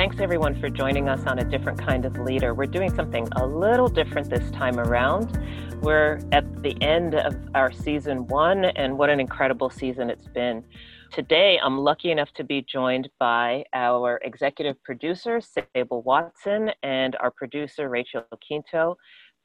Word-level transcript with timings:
thanks 0.00 0.18
everyone 0.18 0.58
for 0.58 0.70
joining 0.70 1.10
us 1.10 1.26
on 1.26 1.40
a 1.40 1.44
different 1.44 1.78
kind 1.78 2.06
of 2.06 2.18
leader. 2.20 2.54
We're 2.54 2.64
doing 2.64 2.88
something 2.94 3.28
a 3.36 3.46
little 3.46 3.86
different 3.86 4.30
this 4.30 4.50
time 4.50 4.80
around. 4.80 5.38
We're 5.82 6.20
at 6.32 6.62
the 6.62 6.74
end 6.82 7.14
of 7.14 7.36
our 7.54 7.70
season 7.70 8.26
one, 8.28 8.64
and 8.64 8.96
what 8.96 9.10
an 9.10 9.20
incredible 9.20 9.68
season 9.68 10.08
it's 10.08 10.26
been. 10.26 10.64
Today, 11.12 11.60
I'm 11.62 11.76
lucky 11.76 12.10
enough 12.10 12.32
to 12.36 12.44
be 12.44 12.62
joined 12.62 13.10
by 13.18 13.64
our 13.74 14.18
executive 14.24 14.82
producer, 14.84 15.38
Sable 15.38 16.00
Watson, 16.00 16.70
and 16.82 17.14
our 17.16 17.30
producer, 17.30 17.90
Rachel 17.90 18.24
Quinto. 18.48 18.96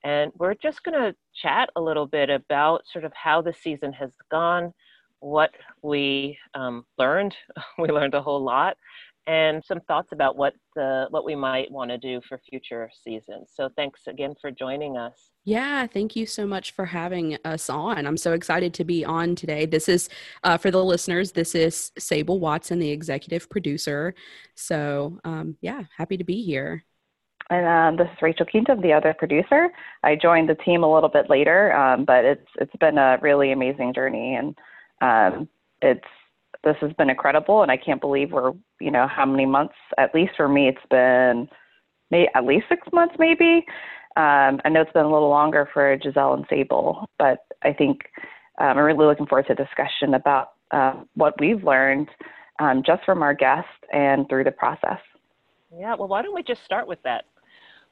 And 0.05 0.31
we're 0.37 0.53
just 0.53 0.83
going 0.83 0.97
to 0.97 1.13
chat 1.35 1.69
a 1.75 1.81
little 1.81 2.07
bit 2.07 2.29
about 2.29 2.83
sort 2.93 3.03
of 3.03 3.11
how 3.13 3.41
the 3.41 3.51
season 3.51 3.91
has 3.91 4.11
gone, 4.31 4.71
what 5.19 5.51
we 5.81 6.37
um, 6.53 6.85
learned. 6.97 7.35
we 7.77 7.89
learned 7.89 8.13
a 8.13 8.21
whole 8.21 8.41
lot, 8.41 8.77
and 9.27 9.63
some 9.65 9.79
thoughts 9.81 10.09
about 10.11 10.37
what 10.37 10.53
the 10.75 11.07
what 11.09 11.25
we 11.25 11.35
might 11.35 11.71
want 11.71 11.89
to 11.89 11.97
do 11.97 12.21
for 12.27 12.39
future 12.49 12.89
seasons. 13.03 13.51
So 13.53 13.69
thanks 13.75 14.01
again 14.07 14.35
for 14.39 14.51
joining 14.51 14.97
us. 14.97 15.31
Yeah, 15.43 15.87
thank 15.87 16.15
you 16.15 16.25
so 16.25 16.45
much 16.45 16.71
for 16.71 16.85
having 16.85 17.37
us 17.45 17.69
on. 17.69 18.05
I'm 18.05 18.17
so 18.17 18.33
excited 18.33 18.73
to 18.75 18.83
be 18.83 19.03
on 19.03 19.35
today. 19.35 19.65
This 19.65 19.89
is 19.89 20.09
uh, 20.43 20.57
for 20.57 20.71
the 20.71 20.83
listeners. 20.83 21.31
This 21.31 21.55
is 21.55 21.91
Sable 21.97 22.39
Watson, 22.39 22.79
the 22.79 22.91
executive 22.91 23.49
producer. 23.49 24.13
So 24.55 25.19
um, 25.23 25.57
yeah, 25.61 25.83
happy 25.97 26.17
to 26.17 26.23
be 26.23 26.43
here. 26.43 26.85
And 27.49 27.65
um, 27.67 27.97
this 27.97 28.11
is 28.11 28.21
Rachel 28.21 28.45
Quinto, 28.45 28.75
the 28.81 28.93
other 28.93 29.13
producer. 29.13 29.69
I 30.03 30.15
joined 30.15 30.49
the 30.49 30.55
team 30.55 30.83
a 30.83 30.91
little 30.91 31.09
bit 31.09 31.29
later, 31.29 31.73
um, 31.75 32.03
but 32.05 32.25
it's 32.25 32.47
it's 32.59 32.75
been 32.79 32.97
a 32.97 33.19
really 33.21 33.51
amazing 33.51 33.93
journey, 33.93 34.35
and 34.35 34.57
um, 35.01 35.47
it's 35.81 36.07
this 36.65 36.75
has 36.81 36.91
been 36.93 37.09
incredible, 37.09 37.61
and 37.61 37.71
I 37.71 37.77
can't 37.77 38.01
believe 38.01 38.31
we're, 38.31 38.51
you 38.81 38.91
know, 38.91 39.07
how 39.07 39.25
many 39.25 39.45
months, 39.45 39.75
at 39.97 40.13
least 40.13 40.33
for 40.35 40.49
me, 40.49 40.67
it's 40.67 40.85
been 40.89 41.47
maybe 42.11 42.27
at 42.35 42.43
least 42.43 42.65
six 42.67 42.85
months, 42.91 43.15
maybe. 43.19 43.63
Um, 44.17 44.59
I 44.65 44.69
know 44.69 44.81
it's 44.81 44.91
been 44.91 45.05
a 45.05 45.11
little 45.11 45.29
longer 45.29 45.69
for 45.73 45.97
Giselle 46.01 46.33
and 46.33 46.45
Sable, 46.49 47.07
but 47.19 47.39
I 47.63 47.71
think 47.71 48.01
um, 48.59 48.77
I'm 48.77 48.85
really 48.85 49.05
looking 49.05 49.27
forward 49.27 49.47
to 49.47 49.53
a 49.53 49.55
discussion 49.55 50.15
about 50.15 50.53
uh, 50.71 51.03
what 51.13 51.39
we've 51.39 51.63
learned 51.63 52.09
um, 52.59 52.81
just 52.85 53.03
from 53.05 53.21
our 53.21 53.33
guests 53.33 53.69
and 53.93 54.27
through 54.27 54.45
the 54.45 54.51
process. 54.51 54.99
Yeah, 55.77 55.95
well, 55.95 56.07
why 56.07 56.21
don't 56.21 56.33
we 56.33 56.43
just 56.43 56.63
start 56.63 56.87
with 56.87 57.01
that? 57.03 57.25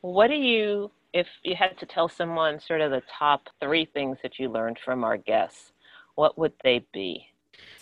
What 0.01 0.27
do 0.27 0.35
you, 0.35 0.89
if 1.13 1.27
you 1.44 1.55
had 1.55 1.77
to 1.79 1.85
tell 1.85 2.09
someone 2.09 2.59
sort 2.59 2.81
of 2.81 2.91
the 2.91 3.01
top 3.19 3.49
three 3.61 3.85
things 3.85 4.17
that 4.23 4.39
you 4.39 4.49
learned 4.49 4.79
from 4.83 5.03
our 5.03 5.17
guests, 5.17 5.73
what 6.16 6.38
would 6.38 6.53
they 6.63 6.85
be? 6.94 7.27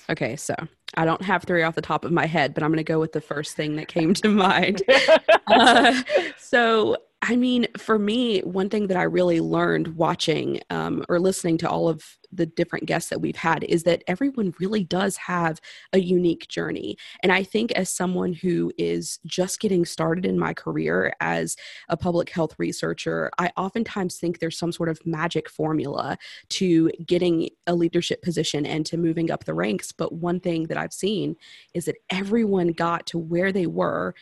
Okay, 0.10 0.36
so 0.36 0.56
I 0.96 1.06
don't 1.06 1.22
have 1.22 1.44
three 1.44 1.64
off 1.64 1.76
the 1.76 1.82
top 1.82 2.06
of 2.06 2.12
my 2.12 2.26
head, 2.26 2.54
but 2.54 2.64
I'm 2.64 2.70
going 2.70 2.78
to 2.78 2.84
go 2.84 3.00
with 3.00 3.14
the 3.14 3.22
first 3.22 3.56
thing 3.56 3.76
that 3.78 3.88
came 3.88 4.14
to 4.16 4.30
mind. 4.34 4.84
uh, 5.48 6.02
so, 6.38 6.98
I 7.24 7.36
mean, 7.36 7.68
for 7.78 8.00
me, 8.00 8.40
one 8.40 8.70
thing 8.70 8.88
that 8.88 8.98
I 8.98 9.04
really 9.04 9.42
learned 9.42 9.96
watching 9.96 10.60
um, 10.72 11.06
or 11.08 11.20
listening 11.20 11.60
to 11.60 11.70
all 11.70 11.88
of 11.88 12.18
the 12.32 12.48
different 12.48 12.88
guests 12.88 13.12
that 13.12 13.22
we've 13.22 13.36
had 13.36 13.64
is 13.66 13.84
that 13.84 14.04
everyone 14.08 14.56
really 14.60 14.84
does 14.84 15.18
have 15.18 15.62
a 15.94 16.00
unique 16.00 16.48
journey. 16.48 16.98
And 17.22 17.32
I 17.32 17.44
think, 17.44 17.74
as 17.74 17.92
someone 17.92 18.34
who 18.34 18.72
is 18.76 19.20
just 19.24 19.60
getting 19.60 19.86
started 19.86 20.26
in 20.26 20.40
my 20.40 20.56
career 20.56 21.14
as 21.20 21.58
a 21.90 21.98
public 21.98 22.32
health 22.32 22.56
researcher, 22.58 23.30
I 23.38 23.52
oftentimes 23.56 24.18
think 24.18 24.40
there's 24.40 24.58
some 24.58 24.72
sort 24.72 24.90
of 24.90 25.06
magic 25.06 25.48
formula 25.48 26.18
to 26.50 26.90
getting 27.06 27.50
a 27.68 27.76
leadership 27.76 28.24
position 28.24 28.66
and 28.66 28.84
to 28.88 28.98
moving 28.98 29.30
up 29.30 29.44
the 29.44 29.54
ranks. 29.54 29.92
But 29.92 30.14
one 30.14 30.40
thing 30.40 30.64
that 30.68 30.78
I've 30.78 30.94
seen 30.94 31.36
is 31.76 31.86
that 31.86 31.98
everyone 32.10 32.70
got 32.70 33.06
to 33.08 33.20
where 33.20 33.52
they 33.52 33.68
were 33.68 34.16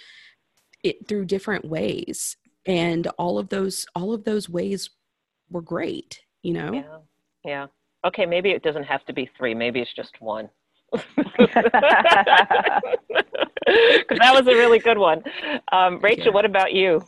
it 0.83 1.07
through 1.07 1.25
different 1.25 1.65
ways 1.65 2.35
and 2.69 3.07
all 3.17 3.37
of 3.37 3.49
those 3.49 3.85
all 3.95 4.13
of 4.13 4.23
those 4.23 4.47
ways 4.49 4.89
were 5.49 5.61
great 5.61 6.21
you 6.43 6.53
know 6.53 6.71
yeah 6.73 6.97
yeah 7.43 7.67
Okay, 8.05 8.25
maybe 8.25 8.51
it 8.51 8.63
doesn't 8.63 8.83
have 8.83 9.05
to 9.05 9.13
be 9.13 9.29
three. 9.37 9.53
Maybe 9.53 9.81
it's 9.81 9.93
just 9.95 10.11
one. 10.19 10.49
Because 13.69 14.17
that 14.17 14.33
was 14.33 14.47
a 14.47 14.57
really 14.57 14.79
good 14.79 14.97
one. 14.97 15.21
Um, 15.71 15.99
Rachel, 16.01 16.33
what 16.33 16.43
about 16.43 16.73
you? 16.73 17.03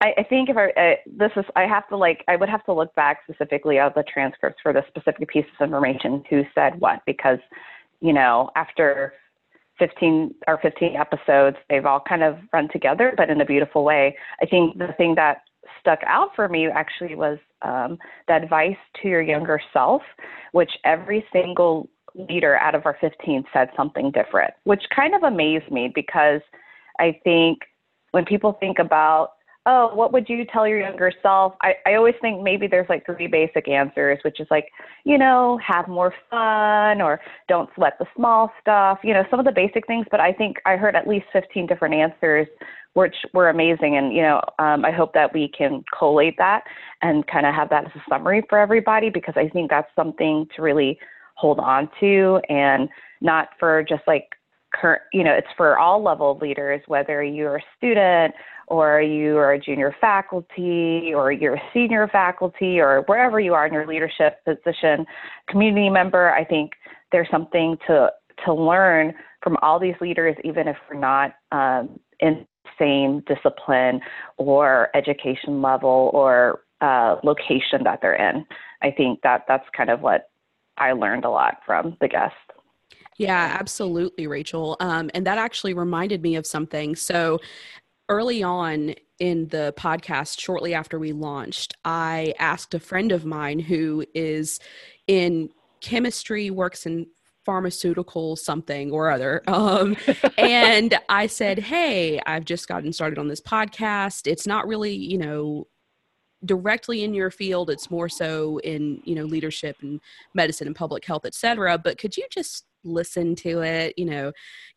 I, 0.00 0.14
I 0.16 0.22
think 0.22 0.48
if 0.48 0.56
I 0.56 0.70
uh, 0.70 0.94
this 1.06 1.30
is 1.36 1.44
I 1.54 1.66
have 1.66 1.86
to 1.88 1.96
like 1.98 2.24
I 2.26 2.36
would 2.36 2.48
have 2.48 2.64
to 2.64 2.72
look 2.72 2.94
back 2.94 3.18
specifically 3.28 3.78
at 3.78 3.94
the 3.94 4.02
transcripts 4.04 4.62
for 4.62 4.72
the 4.72 4.82
specific 4.88 5.28
pieces 5.28 5.50
of 5.60 5.66
information 5.66 6.24
who 6.30 6.44
said 6.54 6.80
what 6.80 7.02
because 7.04 7.38
you 8.00 8.14
know 8.14 8.50
after 8.56 9.12
15 9.78 10.34
or 10.46 10.58
15 10.62 10.96
episodes 10.96 11.56
they've 11.68 11.86
all 11.86 12.02
kind 12.08 12.22
of 12.22 12.36
run 12.52 12.68
together 12.72 13.14
but 13.16 13.30
in 13.30 13.40
a 13.40 13.44
beautiful 13.44 13.84
way. 13.84 14.16
I 14.40 14.46
think 14.46 14.78
the 14.78 14.94
thing 14.96 15.14
that 15.16 15.38
stuck 15.80 16.00
out 16.06 16.30
for 16.34 16.48
me 16.48 16.68
actually 16.68 17.14
was 17.14 17.38
um, 17.62 17.98
the 18.28 18.34
advice 18.34 18.76
to 19.00 19.08
your 19.08 19.22
younger 19.22 19.60
self, 19.72 20.02
which 20.52 20.70
every 20.84 21.24
single 21.32 21.88
leader 22.14 22.56
out 22.56 22.74
of 22.74 22.84
our 22.84 22.96
15 23.00 23.44
said 23.52 23.68
something 23.76 24.10
different, 24.10 24.52
which 24.64 24.82
kind 24.94 25.14
of 25.14 25.22
amazed 25.22 25.70
me 25.70 25.90
because 25.94 26.40
I 26.98 27.18
think 27.24 27.60
when 28.10 28.24
people 28.24 28.56
think 28.60 28.78
about, 28.78 29.30
oh, 29.66 29.94
what 29.94 30.12
would 30.12 30.28
you 30.28 30.44
tell 30.44 30.66
your 30.66 30.80
younger 30.80 31.12
self? 31.22 31.54
I, 31.62 31.74
I 31.86 31.94
always 31.94 32.14
think 32.20 32.42
maybe 32.42 32.66
there's 32.66 32.88
like 32.88 33.06
three 33.06 33.28
basic 33.28 33.68
answers, 33.68 34.18
which 34.24 34.40
is 34.40 34.48
like, 34.50 34.68
you 35.04 35.16
know, 35.16 35.58
have 35.64 35.86
more 35.86 36.12
fun 36.30 37.00
or 37.00 37.20
don't 37.48 37.70
sweat 37.74 37.94
the 37.98 38.06
small 38.16 38.50
stuff, 38.60 38.98
you 39.04 39.14
know, 39.14 39.24
some 39.30 39.38
of 39.38 39.46
the 39.46 39.52
basic 39.52 39.86
things. 39.86 40.06
But 40.10 40.20
I 40.20 40.32
think 40.32 40.56
I 40.66 40.76
heard 40.76 40.96
at 40.96 41.06
least 41.06 41.26
15 41.32 41.66
different 41.66 41.94
answers 41.94 42.48
which 42.94 43.14
were 43.32 43.48
amazing. 43.48 43.96
And, 43.96 44.12
you 44.12 44.22
know, 44.22 44.40
um, 44.58 44.84
I 44.84 44.90
hope 44.90 45.14
that 45.14 45.32
we 45.32 45.48
can 45.48 45.82
collate 45.98 46.36
that 46.38 46.64
and 47.00 47.26
kind 47.26 47.46
of 47.46 47.54
have 47.54 47.70
that 47.70 47.86
as 47.86 47.92
a 47.94 48.02
summary 48.08 48.42
for 48.48 48.58
everybody 48.58 49.08
because 49.08 49.34
I 49.36 49.48
think 49.48 49.70
that's 49.70 49.88
something 49.96 50.46
to 50.56 50.62
really 50.62 50.98
hold 51.34 51.58
on 51.58 51.88
to 52.00 52.40
and 52.48 52.88
not 53.20 53.48
for 53.58 53.82
just 53.82 54.02
like 54.06 54.28
you 55.12 55.24
know, 55.24 55.32
it's 55.32 55.48
for 55.56 55.78
all 55.78 56.02
level 56.02 56.38
leaders, 56.40 56.80
whether 56.86 57.22
you're 57.22 57.56
a 57.56 57.62
student 57.76 58.34
or 58.68 59.00
you 59.00 59.36
are 59.36 59.52
a 59.52 59.60
junior 59.60 59.94
faculty 60.00 61.12
or 61.14 61.30
you're 61.30 61.54
a 61.56 61.62
senior 61.74 62.08
faculty 62.08 62.80
or 62.80 63.02
wherever 63.06 63.38
you 63.38 63.54
are 63.54 63.66
in 63.66 63.72
your 63.72 63.86
leadership 63.86 64.44
position, 64.44 65.04
community 65.48 65.90
member, 65.90 66.30
I 66.30 66.44
think 66.44 66.72
there's 67.10 67.28
something 67.30 67.76
to 67.86 68.10
to 68.46 68.54
learn 68.54 69.14
from 69.42 69.56
all 69.62 69.78
these 69.78 69.94
leaders, 70.00 70.36
even 70.42 70.66
if 70.66 70.76
we're 70.90 70.98
not 70.98 71.34
um, 71.52 72.00
in 72.20 72.46
same 72.78 73.22
discipline 73.26 74.00
or 74.38 74.88
education 74.94 75.60
level 75.62 76.10
or 76.12 76.62
uh, 76.80 77.16
location 77.22 77.84
that 77.84 78.00
they're 78.00 78.14
in. 78.14 78.44
I 78.82 78.90
think 78.90 79.20
that 79.22 79.44
that's 79.46 79.66
kind 79.76 79.90
of 79.90 80.00
what 80.00 80.30
I 80.78 80.92
learned 80.92 81.24
a 81.24 81.30
lot 81.30 81.58
from 81.64 81.96
the 82.00 82.08
guest. 82.08 82.34
Yeah, 83.22 83.56
absolutely, 83.60 84.26
Rachel. 84.26 84.76
Um, 84.80 85.08
and 85.14 85.24
that 85.28 85.38
actually 85.38 85.74
reminded 85.74 86.22
me 86.22 86.34
of 86.34 86.44
something. 86.44 86.96
So 86.96 87.38
early 88.08 88.42
on 88.42 88.96
in 89.20 89.46
the 89.46 89.72
podcast, 89.78 90.40
shortly 90.40 90.74
after 90.74 90.98
we 90.98 91.12
launched, 91.12 91.72
I 91.84 92.34
asked 92.40 92.74
a 92.74 92.80
friend 92.80 93.12
of 93.12 93.24
mine 93.24 93.60
who 93.60 94.04
is 94.12 94.58
in 95.06 95.50
chemistry, 95.80 96.50
works 96.50 96.84
in 96.84 97.06
pharmaceutical 97.44 98.34
something 98.34 98.90
or 98.90 99.08
other. 99.08 99.40
Um, 99.46 99.96
and 100.36 100.98
I 101.08 101.28
said, 101.28 101.60
Hey, 101.60 102.20
I've 102.26 102.44
just 102.44 102.66
gotten 102.66 102.92
started 102.92 103.20
on 103.20 103.28
this 103.28 103.40
podcast. 103.40 104.26
It's 104.26 104.48
not 104.48 104.66
really, 104.66 104.96
you 104.96 105.18
know, 105.18 105.68
directly 106.44 107.04
in 107.04 107.14
your 107.14 107.30
field 107.30 107.70
it's 107.70 107.88
more 107.88 108.08
so 108.08 108.58
in 108.64 109.00
you 109.04 109.14
know 109.14 109.22
leadership 109.22 109.76
and 109.80 110.00
medicine 110.34 110.66
and 110.66 110.74
public 110.74 111.04
health 111.04 111.24
etc 111.24 111.78
but 111.78 111.98
could 111.98 112.16
you 112.16 112.26
just 112.32 112.64
listen 112.84 113.34
to 113.34 113.62
it 113.62 113.94
you 113.96 114.04
know 114.04 114.32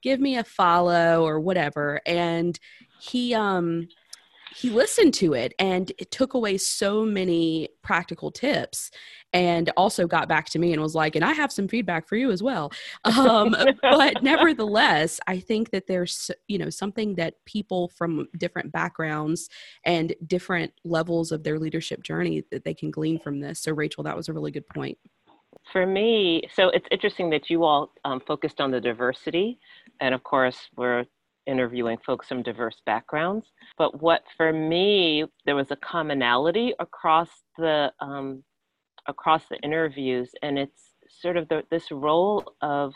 give 0.05 0.19
me 0.19 0.37
a 0.37 0.43
follow 0.43 1.25
or 1.25 1.39
whatever. 1.39 1.99
And 2.05 2.57
he 3.01 3.33
um 3.33 3.87
he 4.55 4.69
listened 4.69 5.13
to 5.13 5.33
it 5.33 5.53
and 5.59 5.91
it 5.97 6.11
took 6.11 6.33
away 6.33 6.57
so 6.57 7.03
many 7.03 7.67
practical 7.81 8.31
tips 8.31 8.89
and 9.33 9.69
also 9.75 10.07
got 10.07 10.29
back 10.29 10.45
to 10.45 10.59
me 10.59 10.71
and 10.71 10.81
was 10.81 10.95
like 10.95 11.17
and 11.17 11.25
i 11.25 11.33
have 11.33 11.51
some 11.51 11.67
feedback 11.67 12.07
for 12.07 12.15
you 12.15 12.31
as 12.31 12.41
well. 12.41 12.71
Um, 13.03 13.53
but 13.81 14.23
nevertheless 14.23 15.19
i 15.27 15.39
think 15.39 15.71
that 15.71 15.87
there's 15.87 16.31
you 16.47 16.57
know 16.57 16.69
something 16.69 17.15
that 17.15 17.33
people 17.45 17.89
from 17.89 18.29
different 18.37 18.71
backgrounds 18.71 19.49
and 19.83 20.15
different 20.25 20.71
levels 20.85 21.33
of 21.33 21.43
their 21.43 21.59
leadership 21.59 22.01
journey 22.03 22.43
that 22.51 22.63
they 22.63 22.73
can 22.73 22.91
glean 22.91 23.19
from 23.19 23.41
this. 23.41 23.59
So 23.59 23.73
rachel 23.73 24.03
that 24.05 24.15
was 24.15 24.29
a 24.29 24.33
really 24.33 24.51
good 24.51 24.67
point 24.67 24.97
for 25.71 25.85
me 25.85 26.43
so 26.53 26.69
it's 26.69 26.87
interesting 26.91 27.29
that 27.29 27.49
you 27.49 27.63
all 27.63 27.91
um, 28.03 28.19
focused 28.27 28.61
on 28.61 28.71
the 28.71 28.79
diversity 28.79 29.59
and 30.01 30.13
of 30.13 30.23
course 30.23 30.69
we're 30.75 31.05
interviewing 31.47 31.97
folks 32.05 32.27
from 32.27 32.43
diverse 32.43 32.81
backgrounds. 32.85 33.51
But 33.77 34.01
what 34.01 34.23
for 34.35 34.51
me, 34.51 35.25
there 35.45 35.55
was 35.55 35.71
a 35.71 35.75
commonality 35.75 36.73
across 36.79 37.29
the 37.57 37.91
um, 37.99 38.43
across 39.07 39.47
the 39.47 39.57
interviews, 39.57 40.31
and 40.41 40.57
it's 40.57 40.95
sort 41.07 41.37
of 41.37 41.47
the, 41.49 41.63
this 41.69 41.91
role 41.91 42.43
of 42.61 42.93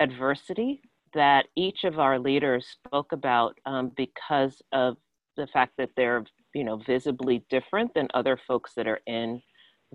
adversity 0.00 0.80
that 1.12 1.46
each 1.56 1.84
of 1.84 1.98
our 1.98 2.18
leaders 2.18 2.66
spoke 2.66 3.12
about 3.12 3.58
um, 3.66 3.92
because 3.96 4.60
of 4.72 4.96
the 5.36 5.46
fact 5.48 5.74
that 5.78 5.90
they're 5.96 6.24
you 6.54 6.64
know 6.64 6.76
visibly 6.86 7.44
different 7.50 7.92
than 7.94 8.08
other 8.14 8.38
folks 8.48 8.72
that 8.74 8.86
are 8.86 9.00
in 9.06 9.40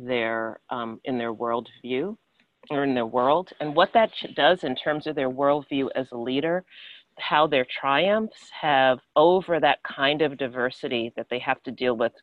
their 0.05 0.59
um, 0.69 0.99
in 1.05 1.17
their 1.17 1.33
worldview 1.33 2.15
or 2.69 2.83
in 2.83 2.93
their 2.93 3.05
world 3.05 3.49
and 3.59 3.75
what 3.75 3.93
that 3.93 4.11
does 4.35 4.63
in 4.63 4.75
terms 4.75 5.07
of 5.07 5.15
their 5.15 5.29
worldview 5.29 5.89
as 5.95 6.07
a 6.11 6.17
leader 6.17 6.63
how 7.19 7.47
their 7.47 7.65
triumphs 7.65 8.49
have 8.61 8.99
over 9.15 9.59
that 9.59 9.79
kind 9.83 10.21
of 10.21 10.37
diversity 10.37 11.11
that 11.15 11.27
they 11.29 11.39
have 11.39 11.61
to 11.63 11.71
deal 11.71 11.95
with 11.95 12.13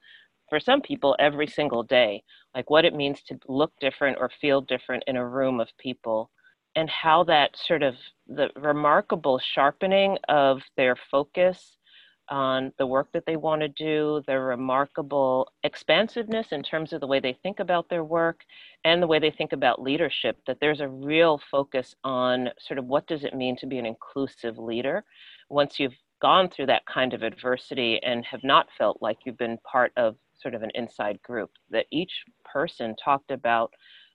for 0.48 0.60
some 0.60 0.80
people 0.80 1.16
every 1.18 1.46
single 1.46 1.82
day 1.82 2.22
like 2.54 2.70
what 2.70 2.84
it 2.84 2.94
means 2.94 3.22
to 3.22 3.38
look 3.48 3.72
different 3.80 4.16
or 4.20 4.30
feel 4.40 4.60
different 4.60 5.02
in 5.06 5.16
a 5.16 5.28
room 5.28 5.60
of 5.60 5.68
people 5.78 6.30
and 6.76 6.90
how 6.90 7.24
that 7.24 7.56
sort 7.56 7.82
of 7.82 7.94
the 8.28 8.48
remarkable 8.56 9.40
sharpening 9.54 10.18
of 10.28 10.60
their 10.76 10.96
focus 11.10 11.75
on 12.28 12.72
the 12.78 12.86
work 12.86 13.08
that 13.12 13.24
they 13.26 13.36
want 13.36 13.60
to 13.62 13.68
do, 13.68 14.22
their 14.26 14.44
remarkable 14.44 15.52
expansiveness 15.62 16.48
in 16.52 16.62
terms 16.62 16.92
of 16.92 17.00
the 17.00 17.06
way 17.06 17.20
they 17.20 17.36
think 17.42 17.60
about 17.60 17.88
their 17.88 18.04
work 18.04 18.40
and 18.84 19.02
the 19.02 19.06
way 19.06 19.18
they 19.18 19.30
think 19.30 19.52
about 19.52 19.82
leadership, 19.82 20.38
that 20.46 20.58
there's 20.60 20.80
a 20.80 20.88
real 20.88 21.40
focus 21.50 21.94
on 22.04 22.48
sort 22.58 22.78
of 22.78 22.86
what 22.86 23.06
does 23.06 23.24
it 23.24 23.34
mean 23.34 23.56
to 23.56 23.66
be 23.66 23.78
an 23.78 23.86
inclusive 23.86 24.58
leader 24.58 25.04
once 25.48 25.78
you've 25.78 25.94
gone 26.20 26.48
through 26.48 26.66
that 26.66 26.86
kind 26.86 27.12
of 27.12 27.22
adversity 27.22 28.00
and 28.02 28.24
have 28.24 28.42
not 28.42 28.66
felt 28.76 28.98
like 29.00 29.18
you've 29.24 29.38
been 29.38 29.58
part 29.70 29.92
of 29.96 30.16
sort 30.34 30.54
of 30.54 30.62
an 30.62 30.70
inside 30.74 31.20
group, 31.22 31.50
that 31.70 31.86
each 31.90 32.12
person 32.44 32.94
talked 33.02 33.30
about 33.30 33.72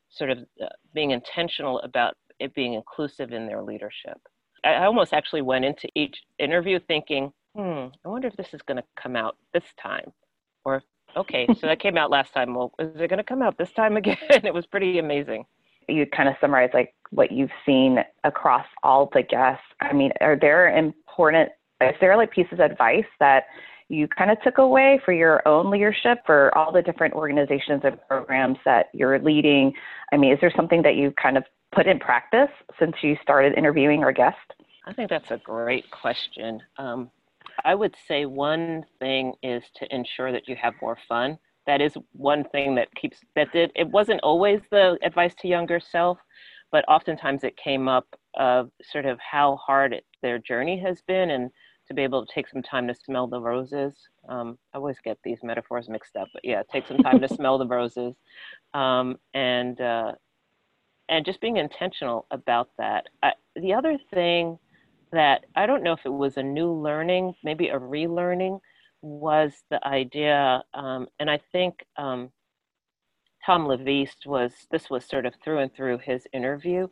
sort 0.10 0.30
of 0.30 0.40
uh, 0.62 0.68
being 0.94 1.12
intentional 1.12 1.80
about 1.82 2.16
it 2.40 2.54
being 2.54 2.74
inclusive 2.74 3.32
in 3.32 3.46
their 3.48 3.62
leadership. 3.64 4.18
I 4.64 4.86
almost 4.86 5.14
actually 5.14 5.42
went 5.42 5.66
into 5.66 5.88
each 5.96 6.18
interview 6.38 6.80
thinking, 6.80 7.32
hmm, 7.56 7.88
I 8.06 8.10
wonder 8.10 8.28
if 8.28 8.36
this 8.36 8.54
is 8.54 8.62
going 8.62 8.78
to 8.78 8.84
come 9.02 9.16
out 9.16 9.38
this 9.54 9.64
time. 9.82 10.12
Or, 10.66 10.84
okay, 11.16 11.48
so 11.48 11.68
that 11.68 11.80
came 11.82 11.98
out 11.98 12.10
last 12.10 12.34
time. 12.34 12.54
Well, 12.54 12.72
is 12.80 13.00
it 13.00 13.10
going 13.10 13.18
to 13.18 13.24
come 13.24 13.42
out 13.42 13.58
this 13.58 13.72
time 13.72 13.98
again? 13.98 14.18
it 14.30 14.54
was 14.54 14.66
pretty 14.66 15.00
amazing. 15.00 15.46
You 15.88 16.06
kind 16.06 16.30
of 16.30 16.36
summarize 16.40 16.70
like 16.74 16.94
what 17.10 17.32
you've 17.32 17.52
seen 17.66 18.00
across 18.24 18.66
all 18.84 19.10
the 19.14 19.24
guests. 19.24 19.66
I 19.82 19.94
mean, 19.94 20.12
are 20.22 20.38
there 20.40 20.76
important, 20.76 21.50
is 21.82 21.96
there 22.00 22.16
like 22.16 22.32
pieces 22.32 22.54
of 22.54 22.60
advice 22.60 23.06
that 23.20 23.46
you 23.90 24.08
kind 24.08 24.32
of 24.32 24.42
took 24.42 24.58
away 24.58 25.02
for 25.04 25.12
your 25.12 25.46
own 25.46 25.70
leadership 25.70 26.20
for 26.26 26.58
all 26.58 26.72
the 26.72 26.82
different 26.82 27.14
organizations 27.14 27.82
and 27.84 27.98
programs 28.08 28.58
that 28.64 28.88
you're 28.94 29.20
leading? 29.20 29.74
I 30.14 30.18
mean, 30.18 30.32
is 30.32 30.40
there 30.40 30.54
something 30.56 30.82
that 30.84 30.96
you 30.96 31.12
kind 31.22 31.38
of 31.38 31.44
put 31.74 31.88
in 31.88 32.00
practice 32.00 32.50
since 32.80 32.96
you 33.02 33.18
started 33.22 33.58
interviewing 33.58 34.04
our 34.04 34.14
guests? 34.14 34.40
I 34.86 34.94
think 34.94 35.10
that's 35.10 35.32
a 35.32 35.38
great 35.38 35.90
question. 35.92 36.62
Um, 36.78 37.12
I 37.64 37.76
would 37.76 37.96
say 38.08 38.26
one 38.26 38.86
thing 39.00 39.34
is 39.44 39.64
to 39.76 39.96
ensure 39.96 40.32
that 40.32 40.48
you 40.48 40.56
have 40.56 40.74
more 40.82 40.98
fun. 41.08 41.38
That 41.68 41.82
is 41.82 41.96
one 42.14 42.44
thing 42.46 42.76
that 42.76 42.94
keeps 42.96 43.20
that 43.36 43.52
did. 43.52 43.72
It 43.76 43.90
wasn't 43.90 44.22
always 44.22 44.62
the 44.72 44.98
advice 45.04 45.36
to 45.40 45.48
younger 45.48 45.80
self, 45.80 46.18
but 46.72 46.84
oftentimes 46.88 47.44
it 47.44 47.56
came 47.58 47.88
up 47.88 48.08
of 48.36 48.72
sort 48.84 49.06
of 49.06 49.20
how 49.20 49.58
hard 49.58 49.94
it, 49.94 50.06
their 50.22 50.40
journey 50.40 50.80
has 50.80 51.02
been, 51.08 51.32
and 51.32 51.52
to 51.88 51.94
be 51.94 52.02
able 52.02 52.26
to 52.26 52.34
take 52.34 52.48
some 52.48 52.64
time 52.64 52.88
to 52.88 52.96
smell 52.96 53.28
the 53.28 53.40
roses. 53.40 53.94
Um, 54.30 54.58
I 54.74 54.78
always 54.78 54.98
get 55.04 55.18
these 55.24 55.40
metaphors 55.44 55.90
mixed 55.90 56.16
up, 56.16 56.30
but 56.34 56.44
yeah, 56.44 56.64
take 56.72 56.88
some 56.88 56.98
time 56.98 57.20
to 57.20 57.28
smell 57.28 57.58
the 57.58 57.68
roses, 57.68 58.16
um, 58.74 59.18
and 59.34 59.80
uh, 59.80 60.14
and 61.10 61.26
just 61.26 61.42
being 61.42 61.58
intentional 61.58 62.26
about 62.32 62.70
that. 62.78 63.08
I, 63.22 63.34
the 63.56 63.74
other 63.74 63.98
thing 64.14 64.58
that 65.12 65.46
I 65.56 65.66
don't 65.66 65.84
know 65.84 65.94
if 65.94 66.06
it 66.06 66.14
was 66.14 66.38
a 66.38 66.44
new 66.44 66.72
learning, 66.72 67.34
maybe 67.44 67.70
a 67.70 67.80
relearning, 67.80 68.60
was 69.02 69.54
the 69.70 69.86
idea, 69.86 70.64
um, 70.74 71.08
and 71.20 71.30
I 71.30 71.40
think 71.52 71.86
um, 71.98 72.30
Tom 73.46 73.66
LaVeist 73.66 74.26
was, 74.26 74.54
this 74.72 74.90
was 74.90 75.06
sort 75.06 75.26
of 75.26 75.34
through 75.44 75.60
and 75.60 75.74
through 75.74 75.98
his 76.00 76.28
interview, 76.34 76.88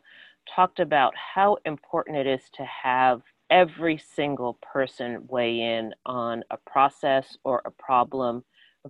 talked 0.54 0.80
about 0.80 1.14
how 1.16 1.56
important 1.64 2.16
it 2.16 2.26
is 2.26 2.42
to 2.54 2.64
have 2.64 3.22
every 3.50 3.98
single 3.98 4.58
person 4.60 5.26
weigh 5.28 5.60
in 5.60 5.94
on 6.06 6.42
a 6.50 6.56
process 6.56 7.36
or 7.44 7.62
a 7.64 7.70
problem, 7.70 8.44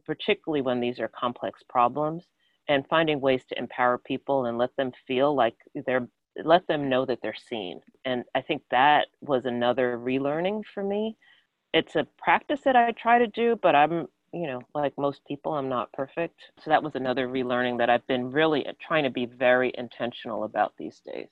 particularly 0.07 0.63
when 0.63 0.81
these 0.81 0.99
are 0.99 1.09
complex 1.09 1.63
problems, 1.69 2.25
and 2.69 2.87
finding 2.89 3.21
ways 3.21 3.43
to 3.49 3.59
empower 3.59 3.99
people 3.99 4.47
and 4.47 4.57
let 4.57 4.75
them 4.77 4.93
feel 5.07 5.35
like 5.35 5.57
they're 5.87 6.09
let 6.45 6.67
them 6.67 6.89
know 6.89 7.05
that 7.07 7.21
they're 7.23 7.35
seen. 7.35 7.81
And 8.05 8.25
I 8.35 8.41
think 8.41 8.63
that 8.71 9.09
was 9.21 9.45
another 9.45 9.99
relearning 9.99 10.63
for 10.73 10.83
me. 10.83 11.17
It's 11.73 11.97
a 11.97 12.07
practice 12.19 12.61
that 12.65 12.77
I 12.77 12.93
try 12.93 13.19
to 13.19 13.27
do, 13.27 13.59
but 13.63 13.75
I'm, 13.75 14.07
you 14.33 14.47
know, 14.47 14.61
like 14.75 14.97
most 14.97 15.21
people, 15.27 15.55
I'm 15.55 15.69
not 15.69 15.93
perfect. 15.93 16.41
So 16.63 16.71
that 16.71 16.83
was 16.83 16.95
another 16.95 17.29
relearning 17.29 17.79
that 17.79 17.91
I've 17.91 18.07
been 18.07 18.31
really 18.31 18.67
trying 18.81 19.05
to 19.05 19.11
be 19.11 19.27
very 19.27 19.73
intentional 19.77 20.45
about 20.45 20.73
these 20.79 21.01
days. 21.01 21.29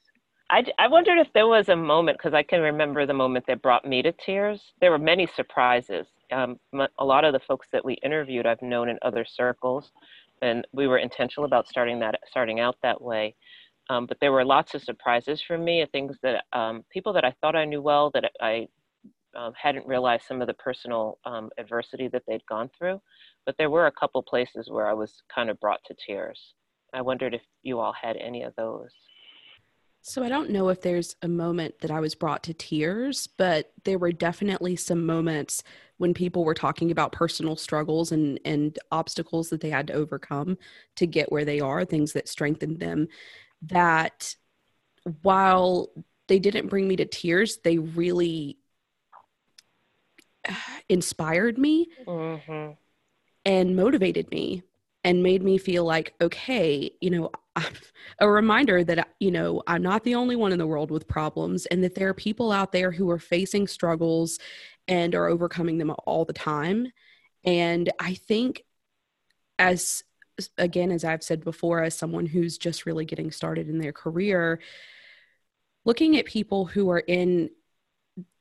I, 0.50 0.64
I 0.78 0.88
wondered 0.88 1.18
if 1.18 1.32
there 1.34 1.46
was 1.46 1.68
a 1.68 1.76
moment, 1.76 2.18
because 2.18 2.34
I 2.34 2.42
can 2.42 2.60
remember 2.60 3.04
the 3.04 3.12
moment 3.12 3.46
that 3.48 3.60
brought 3.60 3.84
me 3.84 4.00
to 4.02 4.12
tears. 4.12 4.72
There 4.80 4.90
were 4.90 4.98
many 4.98 5.26
surprises. 5.26 6.06
Um, 6.32 6.58
a 6.98 7.04
lot 7.04 7.24
of 7.24 7.34
the 7.34 7.40
folks 7.40 7.68
that 7.72 7.84
we 7.84 7.94
interviewed, 7.94 8.46
I've 8.46 8.62
known 8.62 8.88
in 8.88 8.98
other 9.02 9.26
circles, 9.26 9.92
and 10.40 10.66
we 10.72 10.86
were 10.86 10.98
intentional 10.98 11.44
about 11.44 11.68
starting 11.68 11.98
that, 12.00 12.20
starting 12.26 12.60
out 12.60 12.76
that 12.82 13.02
way. 13.02 13.34
Um, 13.90 14.06
but 14.06 14.18
there 14.20 14.32
were 14.32 14.44
lots 14.44 14.74
of 14.74 14.82
surprises 14.82 15.42
for 15.42 15.56
me, 15.56 15.84
things 15.92 16.16
that 16.22 16.44
um, 16.52 16.84
people 16.90 17.12
that 17.14 17.24
I 17.24 17.34
thought 17.40 17.56
I 17.56 17.64
knew 17.64 17.80
well 17.80 18.10
that 18.12 18.30
I 18.40 18.68
uh, 19.36 19.50
hadn't 19.60 19.86
realized 19.86 20.24
some 20.26 20.40
of 20.40 20.46
the 20.46 20.54
personal 20.54 21.18
um, 21.24 21.50
adversity 21.58 22.08
that 22.08 22.22
they'd 22.26 22.44
gone 22.46 22.70
through. 22.76 23.00
But 23.46 23.56
there 23.58 23.70
were 23.70 23.86
a 23.86 23.92
couple 23.92 24.22
places 24.22 24.68
where 24.70 24.88
I 24.88 24.92
was 24.92 25.22
kind 25.34 25.48
of 25.48 25.60
brought 25.60 25.80
to 25.86 25.94
tears. 26.06 26.54
I 26.92 27.02
wondered 27.02 27.34
if 27.34 27.42
you 27.62 27.78
all 27.78 27.92
had 27.92 28.16
any 28.16 28.42
of 28.42 28.54
those. 28.56 28.90
So 30.00 30.22
I 30.22 30.28
don't 30.28 30.50
know 30.50 30.68
if 30.68 30.80
there's 30.80 31.16
a 31.22 31.28
moment 31.28 31.80
that 31.80 31.90
I 31.90 32.00
was 32.00 32.14
brought 32.14 32.42
to 32.44 32.54
tears, 32.54 33.26
but 33.26 33.72
there 33.84 33.98
were 33.98 34.12
definitely 34.12 34.76
some 34.76 35.04
moments 35.04 35.62
when 35.98 36.14
people 36.14 36.44
were 36.44 36.54
talking 36.54 36.90
about 36.90 37.12
personal 37.12 37.56
struggles 37.56 38.12
and 38.12 38.38
and 38.44 38.78
obstacles 38.92 39.50
that 39.50 39.60
they 39.60 39.70
had 39.70 39.88
to 39.88 39.92
overcome 39.92 40.56
to 40.96 41.06
get 41.06 41.32
where 41.32 41.44
they 41.44 41.60
are, 41.60 41.84
things 41.84 42.12
that 42.12 42.28
strengthened 42.28 42.78
them 42.78 43.08
that 43.62 44.34
while 45.22 45.90
they 46.28 46.38
didn't 46.38 46.68
bring 46.68 46.86
me 46.86 46.96
to 46.96 47.04
tears, 47.04 47.58
they 47.64 47.78
really 47.78 48.58
inspired 50.88 51.58
me 51.58 51.88
mm-hmm. 52.06 52.72
and 53.44 53.76
motivated 53.76 54.30
me 54.30 54.62
and 55.04 55.22
made 55.22 55.42
me 55.42 55.58
feel 55.58 55.84
like, 55.84 56.14
okay, 56.20 56.90
you 57.00 57.10
know, 57.10 57.30
a 58.20 58.28
reminder 58.28 58.84
that, 58.84 59.08
you 59.20 59.30
know, 59.30 59.62
I'm 59.66 59.82
not 59.82 60.04
the 60.04 60.14
only 60.14 60.36
one 60.36 60.52
in 60.52 60.58
the 60.58 60.66
world 60.66 60.90
with 60.90 61.08
problems 61.08 61.66
and 61.66 61.82
that 61.84 61.94
there 61.94 62.08
are 62.08 62.14
people 62.14 62.52
out 62.52 62.72
there 62.72 62.90
who 62.90 63.08
are 63.10 63.18
facing 63.18 63.66
struggles 63.66 64.38
and 64.86 65.14
are 65.14 65.28
overcoming 65.28 65.78
them 65.78 65.92
all 66.06 66.24
the 66.24 66.32
time. 66.32 66.88
And 67.44 67.90
I 68.00 68.14
think 68.14 68.64
as 69.58 70.02
again, 70.56 70.90
as 70.90 71.04
I've 71.04 71.22
said 71.22 71.44
before, 71.44 71.82
as 71.82 71.94
someone 71.94 72.26
who's 72.26 72.58
just 72.58 72.86
really 72.86 73.04
getting 73.04 73.30
started 73.30 73.68
in 73.68 73.78
their 73.78 73.92
career, 73.92 74.60
looking 75.84 76.16
at 76.16 76.26
people 76.26 76.66
who 76.66 76.90
are 76.90 77.00
in 77.06 77.50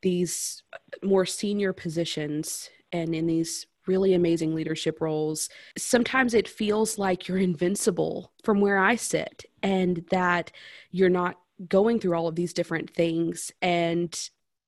these 0.02 0.62
more 1.02 1.26
senior 1.26 1.72
positions 1.72 2.70
and 2.92 3.14
in 3.14 3.26
these 3.26 3.66
really 3.86 4.14
amazing 4.14 4.54
leadership 4.54 5.00
roles, 5.00 5.48
sometimes 5.76 6.34
it 6.34 6.46
feels 6.46 6.98
like 6.98 7.26
you're 7.26 7.38
invincible 7.38 8.32
from 8.44 8.60
where 8.60 8.78
I 8.78 8.96
sit 8.96 9.44
and 9.62 10.04
that 10.10 10.52
you're 10.90 11.08
not 11.08 11.38
going 11.68 11.98
through 11.98 12.14
all 12.14 12.28
of 12.28 12.36
these 12.36 12.52
different 12.52 12.90
things. 12.90 13.50
And 13.62 14.16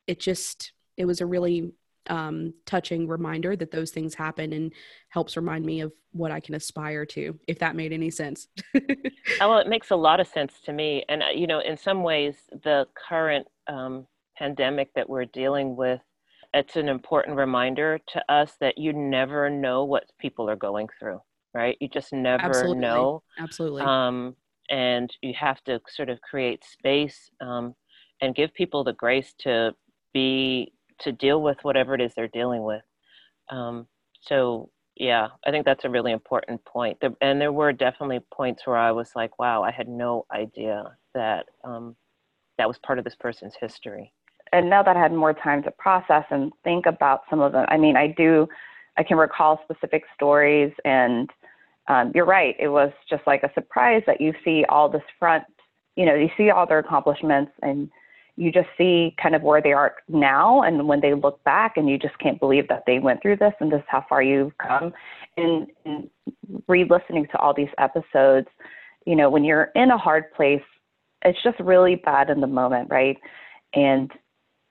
it 0.06 0.18
just, 0.18 0.72
it 0.96 1.04
was 1.04 1.20
a 1.20 1.26
really 1.26 1.72
um, 2.08 2.54
touching 2.66 3.06
reminder 3.06 3.56
that 3.56 3.70
those 3.70 3.90
things 3.90 4.14
happen 4.14 4.52
and 4.52 4.72
helps 5.08 5.36
remind 5.36 5.64
me 5.64 5.80
of 5.80 5.92
what 6.12 6.30
I 6.30 6.40
can 6.40 6.54
aspire 6.54 7.04
to, 7.06 7.38
if 7.46 7.58
that 7.58 7.76
made 7.76 7.92
any 7.92 8.10
sense. 8.10 8.48
well, 9.40 9.58
it 9.58 9.68
makes 9.68 9.90
a 9.90 9.96
lot 9.96 10.20
of 10.20 10.26
sense 10.26 10.60
to 10.64 10.72
me. 10.72 11.04
And, 11.08 11.22
uh, 11.22 11.26
you 11.34 11.46
know, 11.46 11.60
in 11.60 11.76
some 11.76 12.02
ways, 12.02 12.36
the 12.64 12.86
current 13.08 13.46
um, 13.68 14.06
pandemic 14.36 14.92
that 14.94 15.08
we're 15.08 15.26
dealing 15.26 15.76
with, 15.76 16.00
it's 16.52 16.76
an 16.76 16.88
important 16.88 17.36
reminder 17.36 18.00
to 18.08 18.32
us 18.32 18.56
that 18.60 18.76
you 18.76 18.92
never 18.92 19.48
know 19.48 19.84
what 19.84 20.04
people 20.18 20.50
are 20.50 20.56
going 20.56 20.88
through, 20.98 21.20
right? 21.54 21.76
You 21.80 21.88
just 21.88 22.12
never 22.12 22.44
Absolutely. 22.44 22.80
know. 22.80 23.22
Absolutely. 23.38 23.82
Um, 23.82 24.34
and 24.68 25.14
you 25.22 25.34
have 25.38 25.62
to 25.64 25.80
sort 25.88 26.08
of 26.08 26.20
create 26.22 26.64
space 26.64 27.30
um, 27.40 27.74
and 28.20 28.34
give 28.34 28.52
people 28.54 28.82
the 28.84 28.92
grace 28.92 29.34
to 29.40 29.72
be 30.12 30.72
to 31.00 31.12
deal 31.12 31.42
with 31.42 31.58
whatever 31.62 31.94
it 31.94 32.00
is 32.00 32.12
they're 32.14 32.28
dealing 32.28 32.62
with. 32.62 32.82
Um, 33.50 33.86
so 34.22 34.70
yeah, 34.96 35.28
I 35.46 35.50
think 35.50 35.64
that's 35.64 35.84
a 35.84 35.90
really 35.90 36.12
important 36.12 36.62
point. 36.64 36.98
And 37.22 37.40
there 37.40 37.52
were 37.52 37.72
definitely 37.72 38.20
points 38.32 38.66
where 38.66 38.76
I 38.76 38.92
was 38.92 39.12
like, 39.16 39.38
wow, 39.38 39.62
I 39.62 39.70
had 39.70 39.88
no 39.88 40.26
idea 40.30 40.84
that 41.14 41.46
um, 41.64 41.96
that 42.58 42.68
was 42.68 42.78
part 42.78 42.98
of 42.98 43.04
this 43.04 43.16
person's 43.18 43.54
history. 43.58 44.12
and 44.52 44.68
now 44.68 44.82
that 44.82 44.96
I 44.96 45.00
had 45.00 45.12
more 45.12 45.32
time 45.32 45.62
to 45.62 45.70
process 45.70 46.24
and 46.30 46.52
think 46.64 46.86
about 46.86 47.22
some 47.30 47.40
of 47.40 47.52
them, 47.52 47.66
I 47.68 47.76
mean, 47.76 47.96
I 47.96 48.08
do, 48.08 48.48
I 48.96 49.02
can 49.02 49.16
recall 49.16 49.60
specific 49.64 50.04
stories, 50.14 50.72
and 50.84 51.30
um, 51.88 52.12
you're 52.14 52.24
right. 52.26 52.56
It 52.58 52.68
was 52.68 52.92
just 53.08 53.22
like 53.26 53.42
a 53.42 53.52
surprise 53.54 54.02
that 54.06 54.20
you 54.20 54.32
see 54.44 54.64
all 54.68 54.88
this 54.88 55.02
front, 55.18 55.44
you 55.96 56.04
know, 56.04 56.14
you 56.14 56.28
see 56.36 56.50
all 56.50 56.66
their 56.66 56.78
accomplishments, 56.78 57.52
and 57.62 57.90
you 58.40 58.50
just 58.50 58.68
see 58.78 59.14
kind 59.22 59.34
of 59.34 59.42
where 59.42 59.60
they 59.60 59.72
are 59.72 59.96
now, 60.08 60.62
and 60.62 60.88
when 60.88 61.02
they 61.02 61.12
look 61.12 61.44
back, 61.44 61.76
and 61.76 61.90
you 61.90 61.98
just 61.98 62.18
can't 62.18 62.40
believe 62.40 62.66
that 62.68 62.84
they 62.86 62.98
went 62.98 63.20
through 63.20 63.36
this, 63.36 63.52
and 63.60 63.70
this 63.70 63.80
is 63.80 63.84
how 63.86 64.02
far 64.08 64.22
you've 64.22 64.56
come. 64.56 64.94
And, 65.36 65.66
and 65.84 66.08
re-listening 66.66 67.26
to 67.32 67.38
all 67.38 67.52
these 67.52 67.68
episodes, 67.76 68.48
you 69.04 69.14
know, 69.14 69.28
when 69.28 69.44
you're 69.44 69.70
in 69.74 69.90
a 69.90 69.98
hard 69.98 70.32
place, 70.32 70.62
it's 71.22 71.42
just 71.42 71.60
really 71.60 71.96
bad 71.96 72.30
in 72.30 72.40
the 72.40 72.46
moment, 72.46 72.88
right? 72.90 73.18
And 73.74 74.10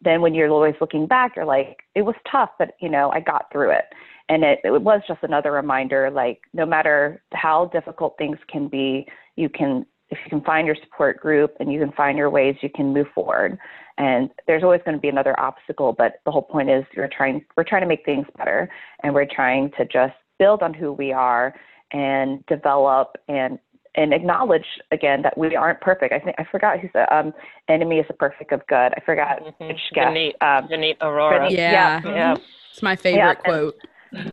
then 0.01 0.21
when 0.21 0.33
you're 0.33 0.49
always 0.49 0.73
looking 0.81 1.05
back, 1.05 1.35
you're 1.35 1.45
like, 1.45 1.77
it 1.93 2.01
was 2.01 2.15
tough, 2.31 2.49
but 2.57 2.71
you 2.81 2.89
know, 2.89 3.11
I 3.11 3.19
got 3.19 3.51
through 3.51 3.69
it. 3.71 3.85
And 4.29 4.43
it, 4.43 4.59
it 4.63 4.81
was 4.81 5.01
just 5.07 5.21
another 5.21 5.51
reminder, 5.51 6.09
like 6.09 6.39
no 6.53 6.65
matter 6.65 7.21
how 7.33 7.69
difficult 7.71 8.15
things 8.17 8.39
can 8.49 8.67
be, 8.67 9.07
you 9.35 9.47
can, 9.47 9.85
if 10.09 10.17
you 10.23 10.29
can 10.29 10.41
find 10.41 10.65
your 10.65 10.75
support 10.75 11.19
group 11.19 11.55
and 11.59 11.71
you 11.71 11.79
can 11.79 11.91
find 11.91 12.17
your 12.17 12.29
ways, 12.29 12.55
you 12.61 12.69
can 12.69 12.93
move 12.93 13.07
forward. 13.13 13.57
And 13.97 14.29
there's 14.47 14.63
always 14.63 14.81
going 14.85 14.95
to 14.95 15.01
be 15.01 15.09
another 15.09 15.37
obstacle, 15.39 15.93
but 15.93 16.21
the 16.25 16.31
whole 16.31 16.41
point 16.41 16.69
is 16.69 16.83
you're 16.95 17.09
trying, 17.09 17.43
we're 17.57 17.63
trying 17.65 17.81
to 17.81 17.87
make 17.87 18.05
things 18.05 18.25
better 18.37 18.69
and 19.03 19.13
we're 19.13 19.25
trying 19.25 19.71
to 19.77 19.85
just 19.85 20.13
build 20.39 20.63
on 20.63 20.73
who 20.73 20.93
we 20.93 21.11
are 21.11 21.53
and 21.91 22.45
develop 22.45 23.17
and 23.27 23.59
and 23.95 24.13
acknowledge 24.13 24.65
again 24.91 25.23
that 25.23 25.35
we 25.35 25.55
aren't 25.55 25.81
perfect. 25.81 26.13
I 26.13 26.19
think 26.19 26.35
I 26.37 26.45
forgot 26.49 26.79
who 26.79 26.87
said 26.93 27.07
um, 27.11 27.33
enemy 27.67 27.97
is 27.97 28.05
the 28.07 28.13
perfect 28.13 28.51
of 28.51 28.65
good. 28.67 28.93
I 28.95 28.99
forgot 29.03 29.41
Mhm. 29.43 29.67
which 29.67 29.81
guest. 29.93 30.07
Vineet, 30.15 30.33
Um, 30.41 30.67
Vineet 30.69 30.97
Arora. 30.99 31.39
Vineet. 31.39 31.51
Yeah. 31.57 31.99
Yeah. 32.05 32.09
Yeah. 32.15 32.35
It's 32.71 32.83
my 32.83 32.95
favorite 32.95 33.17
Yeah, 33.19 33.29
and- 33.31 33.39
quote. 33.39 33.75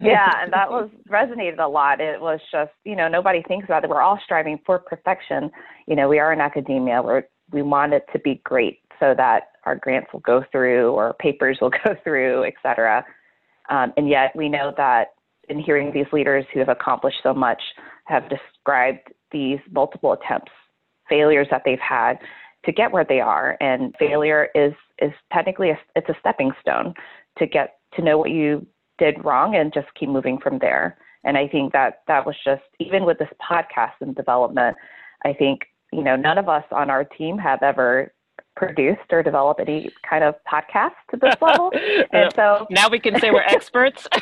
Yeah, 0.01 0.31
and 0.43 0.53
that 0.53 0.71
was 0.71 0.89
resonated 1.09 1.59
a 1.59 1.69
lot. 1.69 2.01
It 2.01 2.21
was 2.21 2.41
just 2.51 2.73
you 2.85 2.97
know 2.97 3.09
nobody 3.09 3.43
thinks 3.43 3.65
about 3.65 3.85
it. 3.85 3.91
We're 3.91 4.03
all 4.03 4.19
striving 4.25 4.59
for 4.65 4.79
perfection. 4.79 5.51
You 5.87 5.97
know 5.97 6.09
we 6.09 6.19
are 6.19 6.33
in 6.33 6.41
academia 6.41 7.03
where 7.03 7.29
we 7.53 7.63
want 7.63 7.93
it 7.93 8.07
to 8.13 8.19
be 8.19 8.41
great 8.45 8.81
so 8.99 9.15
that 9.17 9.49
our 9.65 9.77
grants 9.77 10.09
will 10.13 10.21
go 10.21 10.45
through 10.51 10.91
or 10.93 11.15
papers 11.15 11.59
will 11.61 11.71
go 11.85 11.95
through, 12.03 12.45
et 12.45 12.55
cetera. 12.63 13.05
Um, 13.69 13.93
and 13.97 14.09
yet 14.09 14.35
we 14.35 14.49
know 14.49 14.73
that 14.77 15.09
in 15.49 15.59
hearing 15.59 15.93
these 15.93 16.07
leaders 16.13 16.45
who 16.53 16.61
have 16.61 16.69
accomplished 16.69 17.19
so 17.23 17.35
much 17.35 17.63
have 18.05 18.25
described 18.29 19.13
these 19.33 19.59
multiple 19.71 20.13
attempts, 20.13 20.53
failures 21.09 21.49
that 21.51 21.63
they've 21.65 21.79
had 21.79 22.19
to 22.65 22.73
get 22.73 22.93
where 22.93 23.05
they 23.05 23.21
are. 23.21 23.57
And 23.61 23.95
failure 23.99 24.49
is 24.55 24.73
is 25.01 25.13
technically 25.33 25.71
a, 25.71 25.79
it's 25.95 26.09
a 26.09 26.17
stepping 26.21 26.53
stone 26.61 26.95
to 27.39 27.47
get 27.47 27.77
to 27.95 28.03
know 28.03 28.19
what 28.19 28.31
you 28.31 28.67
did 28.99 29.25
wrong 29.25 29.55
and 29.55 29.73
just 29.73 29.89
keep 29.99 30.09
moving 30.09 30.39
from 30.39 30.59
there. 30.59 30.97
And 31.25 31.37
I 31.37 31.49
think 31.49 31.73
that 31.73 32.03
that 32.09 32.25
was 32.27 32.37
just 32.45 32.63
even 32.79 33.05
with 33.05 33.19
this 33.19 33.29
podcast 33.41 33.93
and 34.01 34.15
development, 34.15 34.77
I 35.25 35.33
think 35.33 35.67
you 35.93 36.03
know 36.03 36.17
none 36.17 36.39
of 36.39 36.49
us 36.49 36.65
on 36.71 36.91
our 36.91 37.05
team 37.05 37.39
have 37.39 37.63
ever 37.63 38.13
produced 38.57 39.13
or 39.13 39.23
developed 39.23 39.61
any 39.61 39.91
kind 40.09 40.25
of 40.25 40.35
podcast 40.51 40.93
to 41.11 41.17
this 41.21 41.35
level. 41.43 41.71
And 42.13 42.33
so 42.35 42.67
now 42.71 42.89
we 42.89 42.99
can 42.99 43.19
say 43.21 43.31
we're 43.31 43.43
experts. 43.43 44.07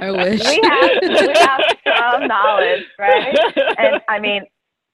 I 0.00 0.10
wish. 0.10 0.40
we 0.44 0.60
have 0.64 0.90
we 1.02 1.32
have 1.38 1.60
some 1.98 2.26
knowledge, 2.26 2.84
right? 2.98 3.36
And 3.78 4.00
I 4.08 4.18
mean, 4.18 4.42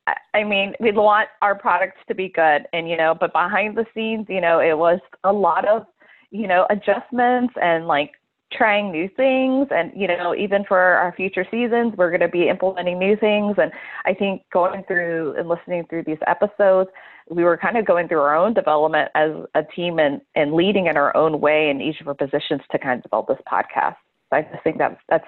I- 0.06 0.16
I 0.34 0.44
mean, 0.44 0.74
we 0.80 0.90
want 0.92 1.28
our 1.42 1.54
products 1.54 1.98
to 2.08 2.14
be 2.14 2.28
good, 2.28 2.66
and 2.72 2.88
you 2.88 2.96
know, 2.96 3.14
but 3.18 3.32
behind 3.32 3.76
the 3.76 3.86
scenes, 3.94 4.26
you 4.28 4.40
know, 4.40 4.58
it 4.60 4.76
was 4.76 4.98
a 5.24 5.32
lot 5.32 5.66
of, 5.68 5.84
you 6.30 6.46
know, 6.46 6.66
adjustments 6.70 7.54
and 7.60 7.86
like 7.86 8.12
trying 8.52 8.90
new 8.90 9.08
things, 9.16 9.68
and 9.70 9.92
you 9.94 10.08
know, 10.08 10.34
even 10.34 10.64
for 10.64 10.78
our 10.78 11.14
future 11.16 11.46
seasons, 11.50 11.94
we're 11.96 12.10
going 12.10 12.20
to 12.20 12.28
be 12.28 12.48
implementing 12.48 12.98
new 12.98 13.16
things. 13.16 13.56
And 13.58 13.70
I 14.04 14.14
think 14.14 14.42
going 14.52 14.84
through 14.84 15.36
and 15.38 15.48
listening 15.48 15.84
through 15.88 16.04
these 16.04 16.18
episodes, 16.26 16.90
we 17.28 17.44
were 17.44 17.56
kind 17.56 17.76
of 17.76 17.86
going 17.86 18.08
through 18.08 18.20
our 18.20 18.34
own 18.34 18.54
development 18.54 19.10
as 19.14 19.30
a 19.54 19.62
team 19.62 19.98
and 19.98 20.20
and 20.34 20.52
leading 20.54 20.86
in 20.86 20.96
our 20.96 21.16
own 21.16 21.40
way 21.40 21.70
in 21.70 21.80
each 21.80 22.00
of 22.00 22.08
our 22.08 22.14
positions 22.14 22.60
to 22.72 22.78
kind 22.78 22.98
of 22.98 23.02
develop 23.02 23.28
this 23.28 23.38
podcast. 23.50 23.96
So 24.30 24.36
I 24.36 24.42
just 24.42 24.62
think 24.64 24.78
that's 24.78 25.00
that's 25.08 25.24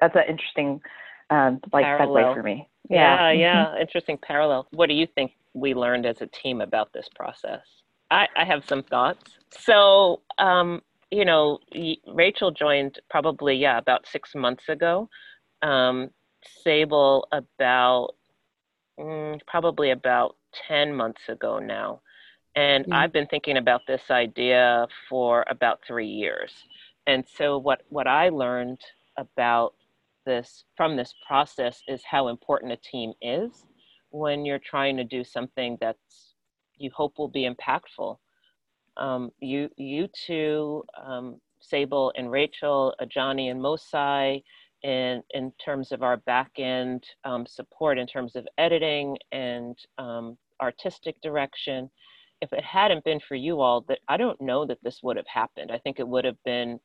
that's 0.00 0.16
an 0.16 0.22
interesting 0.28 0.80
um, 1.30 1.60
like 1.72 1.84
Parallel. 1.84 2.24
segue 2.24 2.34
for 2.34 2.42
me. 2.42 2.68
yeah, 2.88 3.30
yeah. 3.30 3.78
Interesting 3.78 4.18
parallel. 4.18 4.66
What 4.70 4.88
do 4.88 4.94
you 4.94 5.06
think 5.14 5.32
we 5.54 5.74
learned 5.74 6.06
as 6.06 6.20
a 6.20 6.26
team 6.26 6.60
about 6.60 6.92
this 6.92 7.08
process? 7.14 7.60
I, 8.10 8.28
I 8.36 8.44
have 8.44 8.64
some 8.66 8.82
thoughts. 8.82 9.38
So, 9.58 10.22
um, 10.38 10.82
you 11.10 11.24
know, 11.24 11.58
Rachel 12.06 12.50
joined 12.50 12.98
probably, 13.10 13.56
yeah, 13.56 13.78
about 13.78 14.06
six 14.06 14.34
months 14.34 14.68
ago. 14.68 15.08
Um, 15.62 16.10
Sable 16.64 17.28
about 17.30 18.14
mm, 18.98 19.40
probably 19.46 19.90
about 19.90 20.36
10 20.68 20.94
months 20.94 21.22
ago 21.28 21.58
now. 21.58 22.00
And 22.56 22.84
Yeah. 22.88 22.98
I've 22.98 23.12
been 23.12 23.26
thinking 23.28 23.56
about 23.56 23.86
this 23.86 24.10
idea 24.10 24.86
for 25.08 25.44
about 25.48 25.80
three 25.86 26.08
years. 26.08 26.52
And 27.06 27.26
so 27.26 27.58
what, 27.58 27.82
what 27.88 28.06
I 28.06 28.28
learned 28.28 28.80
about 29.16 29.74
this 30.24 30.64
from 30.76 30.96
this 30.96 31.14
process 31.26 31.82
is 31.88 32.02
how 32.04 32.28
important 32.28 32.72
a 32.72 32.76
team 32.76 33.12
is 33.20 33.66
when 34.10 34.44
you're 34.44 34.58
trying 34.58 34.96
to 34.96 35.04
do 35.04 35.24
something 35.24 35.78
that's 35.80 36.34
you 36.78 36.90
hope 36.94 37.18
will 37.18 37.28
be 37.28 37.48
impactful. 37.48 38.18
Um, 38.96 39.30
you 39.40 39.68
you 39.76 40.08
two, 40.26 40.84
um, 41.02 41.40
Sable 41.60 42.12
and 42.16 42.30
Rachel, 42.30 42.94
Johnny 43.08 43.48
and 43.48 43.60
Mosai, 43.60 44.42
in 44.82 45.22
in 45.30 45.52
terms 45.64 45.92
of 45.92 46.02
our 46.02 46.18
back 46.18 46.50
end 46.58 47.04
um, 47.24 47.46
support, 47.46 47.98
in 47.98 48.06
terms 48.06 48.36
of 48.36 48.46
editing 48.58 49.16
and 49.32 49.76
um, 49.98 50.36
artistic 50.60 51.20
direction. 51.22 51.90
If 52.40 52.52
it 52.52 52.64
hadn't 52.64 53.04
been 53.04 53.20
for 53.20 53.36
you 53.36 53.60
all, 53.60 53.82
that 53.82 54.00
I 54.08 54.16
don't 54.16 54.40
know 54.40 54.66
that 54.66 54.78
this 54.82 55.00
would 55.02 55.16
have 55.16 55.28
happened. 55.32 55.70
I 55.70 55.78
think 55.78 56.00
it 56.00 56.08
would 56.08 56.24
have 56.24 56.42
been 56.44 56.80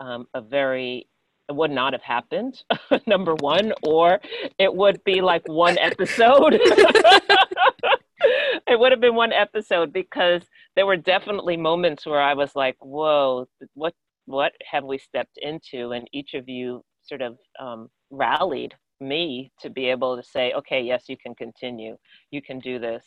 um, 0.00 0.26
a 0.34 0.40
very 0.40 1.08
it 1.48 1.56
would 1.56 1.70
not 1.70 1.92
have 1.92 2.02
happened 2.02 2.62
number 3.06 3.34
one 3.36 3.72
or 3.82 4.20
it 4.58 4.72
would 4.74 5.02
be 5.04 5.20
like 5.20 5.42
one 5.46 5.76
episode 5.78 6.54
it 8.68 8.78
would 8.78 8.92
have 8.92 9.00
been 9.00 9.14
one 9.14 9.32
episode 9.32 9.92
because 9.92 10.42
there 10.76 10.86
were 10.86 10.96
definitely 10.96 11.56
moments 11.56 12.06
where 12.06 12.20
i 12.20 12.34
was 12.34 12.54
like 12.54 12.76
whoa 12.80 13.46
what 13.74 13.94
what 14.26 14.52
have 14.70 14.84
we 14.84 14.98
stepped 14.98 15.38
into? 15.40 15.92
And 15.92 16.08
each 16.12 16.34
of 16.34 16.48
you 16.48 16.82
sort 17.02 17.22
of 17.22 17.36
um, 17.60 17.88
rallied 18.10 18.74
me 19.00 19.50
to 19.60 19.68
be 19.68 19.86
able 19.86 20.16
to 20.16 20.22
say 20.22 20.52
okay 20.52 20.80
yes 20.80 21.04
you 21.08 21.16
can 21.16 21.34
continue. 21.34 21.96
You 22.30 22.42
can 22.42 22.58
do 22.60 22.78
this. 22.78 23.04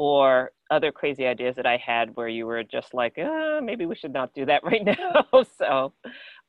Or 0.00 0.52
other 0.70 0.92
crazy 0.92 1.26
ideas 1.26 1.56
that 1.56 1.66
i 1.66 1.76
had 1.76 2.10
where 2.14 2.28
you 2.28 2.46
were 2.46 2.62
just 2.62 2.94
like 2.94 3.18
uh, 3.18 3.60
maybe 3.60 3.84
we 3.84 3.96
should 3.96 4.12
not 4.12 4.32
do 4.34 4.46
that 4.46 4.62
right 4.70 4.84
now. 4.84 5.24
So 5.56 5.92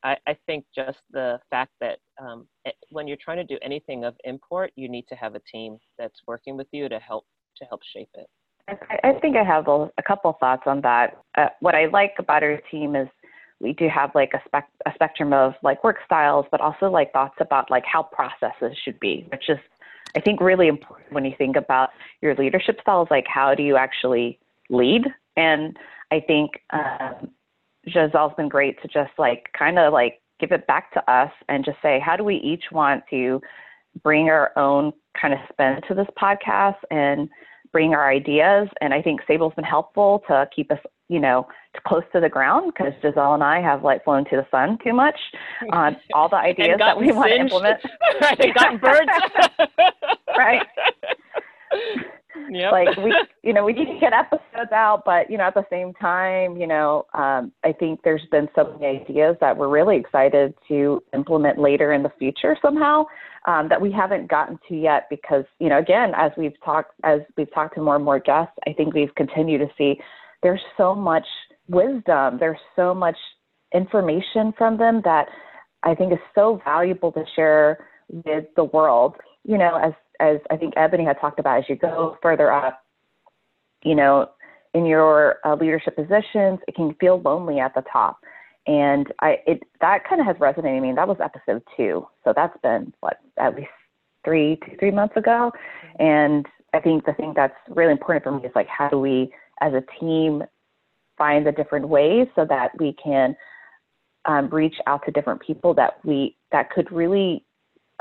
I, 0.04 0.18
I 0.28 0.38
think 0.46 0.66
just 0.76 1.00
the 1.12 1.40
fact 1.50 1.72
that 1.82 2.00
um, 2.22 2.48
it, 2.66 2.76
when 2.90 3.08
you're 3.08 3.18
trying 3.18 3.38
to 3.38 3.44
do 3.44 3.58
anything 3.64 4.04
of 4.06 4.16
import, 4.24 4.72
you 4.76 4.88
need 4.88 5.08
to 5.10 5.16
have 5.16 5.36
a 5.36 5.42
team 5.52 5.78
that's 5.98 6.22
working 6.28 6.58
with 6.58 6.68
you 6.72 6.90
to 6.90 7.00
help 7.00 7.26
to 7.58 7.66
help 7.66 7.82
shape 7.84 8.10
it. 8.14 8.28
I, 9.04 9.14
think 9.14 9.36
I 9.36 9.44
have 9.44 9.68
a, 9.68 9.90
a 9.98 10.04
couple 10.04 10.36
thoughts 10.40 10.64
on 10.66 10.82
that. 10.82 11.18
Uh, 11.38 11.48
what 11.60 11.76
I 11.76 11.86
like 11.86 12.16
about 12.20 12.44
our 12.44 12.60
team 12.72 12.96
is 12.96 13.08
we 13.60 13.74
do 13.74 13.88
have 13.90 14.12
like 14.16 14.32
a, 14.34 14.42
spec, 14.46 14.70
a 14.86 14.92
spectrum 14.94 15.34
of 15.34 15.54
like 15.64 15.84
work 15.84 15.98
styles, 16.06 16.46
but 16.52 16.62
also 16.62 16.90
like 16.90 17.12
thoughts 17.12 17.36
about 17.40 17.70
like 17.70 17.84
how 17.86 18.04
processes 18.04 18.78
should 18.84 19.00
be, 19.00 19.26
which 19.32 19.50
is 19.50 19.58
I 20.16 20.22
think 20.22 20.42
really 20.42 20.68
important 20.68 21.12
when 21.12 21.26
you 21.26 21.34
think 21.38 21.56
about 21.56 21.90
your 22.22 22.36
leadership 22.36 22.80
styles. 22.82 23.10
Like 23.12 23.26
how 23.28 23.54
do 23.54 23.64
you 23.64 23.78
actually 23.78 24.40
lead? 24.70 25.04
And 25.38 25.78
I 26.12 26.20
think 26.20 26.52
um, 26.72 27.30
Giselle's 27.88 28.34
been 28.36 28.50
great 28.50 28.82
to 28.82 28.88
just 28.88 29.12
like 29.18 29.50
kind 29.58 29.78
of 29.78 29.94
like 29.94 30.22
give 30.40 30.52
it 30.52 30.68
back 30.68 30.92
to 30.94 31.12
us 31.12 31.32
and 31.48 31.66
just 31.66 31.78
say, 31.82 32.00
how 32.04 32.16
do 32.16 32.24
we 32.24 32.36
each 32.38 32.66
want 32.72 33.04
to 33.10 33.42
bring 34.04 34.30
our 34.30 34.58
own 34.58 34.94
kind 35.20 35.34
of 35.34 35.40
spin 35.52 35.82
to 35.88 35.94
this 35.94 36.08
podcast 36.20 36.78
and 36.92 37.30
bring 37.72 37.94
our 37.94 38.10
ideas? 38.10 38.68
And 38.82 38.94
I 38.94 39.02
think 39.02 39.22
Sable's 39.28 39.54
been 39.56 39.64
helpful 39.64 40.24
to 40.28 40.48
keep 40.56 40.72
us, 40.72 40.80
you 41.08 41.20
know, 41.20 41.48
close 41.88 42.04
to 42.14 42.20
the 42.20 42.30
ground 42.30 42.74
because 42.74 42.94
Giselle 43.02 43.34
and 43.34 43.44
I 43.44 43.62
have 43.62 43.84
like 43.84 44.04
flown 44.04 44.26
to 44.26 44.38
the 44.38 44.48
sun 44.52 44.78
too 44.84 44.94
much 44.94 45.20
on 45.72 45.96
all 46.14 46.30
the 46.30 46.38
ideas 46.38 46.78
that 46.80 46.98
we 46.98 47.12
want 47.12 47.30
to 47.30 47.40
implement. 47.40 47.80
right, 48.22 48.56
gotten 48.56 48.78
birds. 48.78 49.10
Right. 50.38 50.62
Yep. 52.50 52.72
like 52.72 52.98
we 52.98 53.16
you 53.44 53.54
know 53.54 53.64
we 53.64 53.74
need 53.74 53.86
to 53.86 54.00
get 54.00 54.14
episodes 54.14 54.72
out 54.74 55.04
but 55.06 55.30
you 55.30 55.38
know 55.38 55.46
at 55.46 55.54
the 55.54 55.66
same 55.70 55.94
time 55.94 56.58
you 56.58 56.68
know 56.68 57.06
um, 57.14 57.52
i 57.64 57.72
think 57.72 58.02
there's 58.04 58.26
been 58.32 58.48
so 58.56 58.76
many 58.80 59.00
ideas 59.02 59.36
that 59.42 59.56
we're 59.56 59.70
really 59.70 59.98
excited 59.98 60.54
to 60.68 61.02
implement 61.14 61.60
later 61.60 61.94
in 61.94 62.04
the 62.04 62.12
future 62.18 62.58
somehow 62.62 63.06
um, 63.48 63.70
that 63.70 63.80
we 63.80 63.92
haven't 63.92 64.30
gotten 64.30 64.60
to 64.68 64.76
yet 64.76 65.08
because 65.10 65.46
you 65.60 65.70
know 65.70 65.80
again 65.80 66.12
as 66.16 66.32
we've 66.38 66.60
talked 66.64 66.94
as 67.04 67.20
we've 67.38 67.54
talked 67.54 67.76
to 67.76 67.82
more 67.82 67.96
and 67.96 68.06
more 68.06 68.20
guests 68.20 68.54
i 68.68 68.74
think 68.74 68.94
we've 68.94 69.14
continued 69.16 69.60
to 69.60 69.68
see 69.78 70.00
there's 70.42 70.62
so 70.78 70.96
much 70.96 71.26
wisdom, 71.68 72.38
there's 72.40 72.60
so 72.76 72.94
much 72.94 73.18
information 73.74 74.54
from 74.58 74.78
them 74.78 75.02
that 75.04 75.28
I 75.84 75.96
think 75.96 76.12
is 76.12 76.20
so 76.36 76.62
valuable 76.66 77.12
to 77.14 77.24
share 77.36 77.88
with 78.10 78.46
the 78.56 78.66
world. 78.66 79.16
You 79.44 79.58
know, 79.58 79.78
as 79.82 79.94
as 80.20 80.38
I 80.50 80.58
think 80.58 80.74
Ebony 80.78 81.06
had 81.06 81.20
talked 81.20 81.40
about, 81.40 81.60
as 81.60 81.66
you 81.70 81.76
go 81.76 82.18
further 82.22 82.52
up, 82.52 82.84
you 83.84 83.96
know, 83.96 84.30
in 84.74 84.86
your 84.86 85.38
uh, 85.46 85.56
leadership 85.56 85.96
positions, 85.96 86.60
it 86.68 86.76
can 86.76 86.94
feel 86.96 87.22
lonely 87.22 87.60
at 87.60 87.74
the 87.74 87.84
top. 87.92 88.20
And 88.68 89.12
I 89.22 89.38
it 89.48 89.64
that 89.82 90.08
kind 90.08 90.22
of 90.22 90.28
has 90.28 90.36
resonated. 90.38 90.78
I 90.78 90.80
mean, 90.80 90.96
that 90.96 91.08
was 91.08 91.18
episode 91.24 91.64
two, 91.76 92.06
so 92.24 92.34
that's 92.36 92.56
been 92.62 92.94
what 93.00 93.18
at 93.38 93.56
least 93.56 93.70
three 94.24 94.60
two 94.66 94.78
three 94.78 94.92
months 94.92 95.16
ago. 95.18 95.52
And 95.98 96.46
I 96.74 96.80
think 96.80 97.06
the 97.06 97.14
thing 97.14 97.34
that's 97.36 97.56
really 97.70 97.94
important 97.94 98.24
for 98.24 98.32
me 98.32 98.46
is 98.46 98.52
like 98.54 98.68
how 98.68 98.90
do 98.90 99.00
we 99.00 99.34
as 99.62 99.74
a 99.74 99.84
team 100.00 100.44
find 101.18 101.46
the 101.46 101.52
different 101.52 101.88
ways 101.88 102.28
so 102.36 102.46
that 102.46 102.72
we 102.80 102.96
can 103.02 103.36
um, 104.26 104.50
reach 104.50 104.76
out 104.88 105.04
to 105.06 105.12
different 105.12 105.42
people 105.42 105.74
that 105.74 105.94
we 106.04 106.36
that 106.52 106.70
could 106.70 106.92
really 106.92 107.44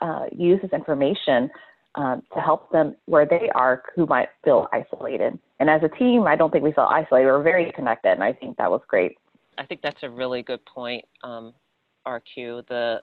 uh, 0.00 0.26
use 0.32 0.60
this 0.60 0.72
information 0.72 1.50
um, 1.98 2.22
to 2.32 2.40
help 2.40 2.70
them 2.70 2.94
where 3.06 3.26
they 3.26 3.50
are 3.56 3.82
who 3.96 4.06
might 4.06 4.28
feel 4.44 4.68
isolated. 4.72 5.36
And 5.58 5.68
as 5.68 5.82
a 5.82 5.88
team, 5.88 6.28
I 6.28 6.36
don't 6.36 6.52
think 6.52 6.62
we 6.62 6.72
felt 6.72 6.92
isolated. 6.92 7.26
We 7.26 7.32
were 7.32 7.42
very 7.42 7.72
connected, 7.72 8.12
and 8.12 8.22
I 8.22 8.32
think 8.32 8.56
that 8.56 8.70
was 8.70 8.80
great. 8.86 9.18
I 9.58 9.66
think 9.66 9.82
that's 9.82 10.04
a 10.04 10.08
really 10.08 10.42
good 10.42 10.64
point, 10.64 11.04
um, 11.24 11.52
RQ. 12.06 12.68
The 12.68 13.02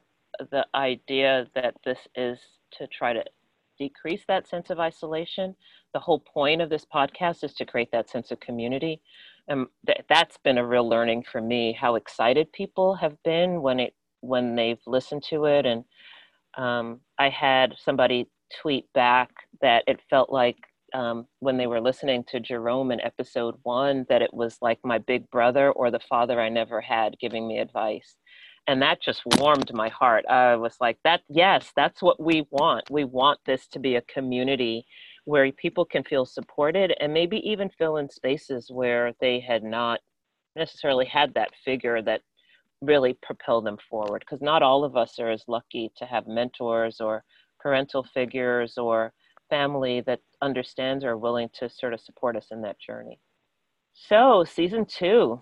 the 0.51 0.65
idea 0.73 1.47
that 1.55 1.75
this 1.83 1.99
is 2.15 2.39
to 2.77 2.87
try 2.87 3.11
to 3.11 3.23
decrease 3.77 4.23
that 4.29 4.47
sense 4.47 4.69
of 4.69 4.79
isolation. 4.79 5.55
The 5.93 5.99
whole 5.99 6.19
point 6.19 6.61
of 6.61 6.69
this 6.69 6.85
podcast 6.85 7.43
is 7.43 7.53
to 7.55 7.65
create 7.65 7.91
that 7.91 8.09
sense 8.09 8.31
of 8.31 8.39
community. 8.39 9.01
And 9.49 9.67
th- 9.85 10.05
that's 10.09 10.37
been 10.37 10.57
a 10.57 10.65
real 10.65 10.87
learning 10.87 11.25
for 11.29 11.41
me 11.41 11.73
how 11.73 11.95
excited 11.95 12.51
people 12.53 12.95
have 12.95 13.21
been 13.23 13.61
when 13.61 13.81
it 13.81 13.93
when 14.21 14.55
they've 14.55 14.79
listened 14.87 15.23
to 15.29 15.45
it 15.45 15.65
and 15.65 15.83
um, 16.57 17.01
I 17.19 17.29
had 17.29 17.75
somebody 17.77 18.27
tweet 18.61 18.91
back 18.93 19.29
that 19.61 19.83
it 19.87 19.99
felt 20.09 20.31
like 20.31 20.57
um, 20.93 21.27
when 21.39 21.57
they 21.57 21.67
were 21.67 21.81
listening 21.81 22.23
to 22.29 22.39
Jerome 22.39 22.91
in 22.91 23.01
episode 23.01 23.55
one 23.63 24.05
that 24.09 24.21
it 24.21 24.33
was 24.33 24.57
like 24.61 24.79
my 24.83 24.97
big 24.97 25.29
brother 25.29 25.71
or 25.71 25.91
the 25.91 25.99
father 25.99 26.39
I 26.39 26.49
never 26.49 26.79
had 26.79 27.19
giving 27.19 27.47
me 27.47 27.59
advice. 27.59 28.15
And 28.67 28.81
that 28.81 29.01
just 29.01 29.21
warmed 29.37 29.71
my 29.73 29.89
heart. 29.89 30.25
I 30.27 30.55
was 30.55 30.77
like, 30.79 30.97
that, 31.03 31.21
yes, 31.29 31.71
that's 31.75 32.01
what 32.01 32.19
we 32.19 32.47
want. 32.49 32.89
We 32.89 33.03
want 33.03 33.39
this 33.45 33.67
to 33.69 33.79
be 33.79 33.95
a 33.95 34.01
community 34.01 34.85
where 35.25 35.51
people 35.51 35.85
can 35.85 36.03
feel 36.03 36.25
supported 36.25 36.93
and 36.99 37.13
maybe 37.13 37.37
even 37.47 37.69
fill 37.77 37.97
in 37.97 38.09
spaces 38.09 38.71
where 38.71 39.13
they 39.19 39.39
had 39.39 39.63
not 39.63 39.99
necessarily 40.55 41.05
had 41.05 41.33
that 41.33 41.51
figure 41.63 42.01
that 42.01 42.21
really 42.81 43.17
propel 43.21 43.61
them 43.61 43.77
forward 43.89 44.19
because 44.25 44.41
not 44.41 44.63
all 44.63 44.83
of 44.83 44.95
us 44.95 45.19
are 45.19 45.31
as 45.31 45.43
lucky 45.47 45.91
to 45.97 46.05
have 46.05 46.27
mentors 46.27 47.01
or 47.01 47.23
parental 47.65 48.03
figures 48.13 48.77
or 48.77 49.11
family 49.49 49.99
that 50.01 50.19
understands 50.39 51.03
or 51.03 51.17
willing 51.17 51.49
to 51.51 51.67
sort 51.67 51.95
of 51.95 51.99
support 51.99 52.35
us 52.35 52.49
in 52.51 52.61
that 52.61 52.79
journey. 52.79 53.19
So, 53.93 54.43
season 54.43 54.85
two, 54.85 55.41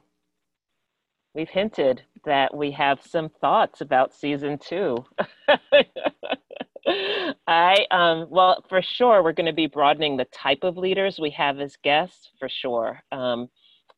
we've 1.36 1.50
hinted 1.50 2.04
that 2.24 2.56
we 2.56 2.72
have 2.72 3.02
some 3.06 3.28
thoughts 3.42 3.82
about 3.82 4.14
season 4.14 4.58
two. 4.58 5.04
I, 7.46 7.86
um, 7.92 8.28
well, 8.30 8.64
for 8.70 8.82
sure, 8.82 9.22
we're 9.22 9.34
going 9.34 9.48
to 9.48 9.52
be 9.52 9.68
broadening 9.68 10.16
the 10.16 10.28
type 10.34 10.64
of 10.64 10.78
leaders 10.78 11.20
we 11.20 11.32
have 11.32 11.60
as 11.60 11.76
guests, 11.84 12.30
for 12.40 12.48
sure. 12.48 13.02
Um, 13.12 13.50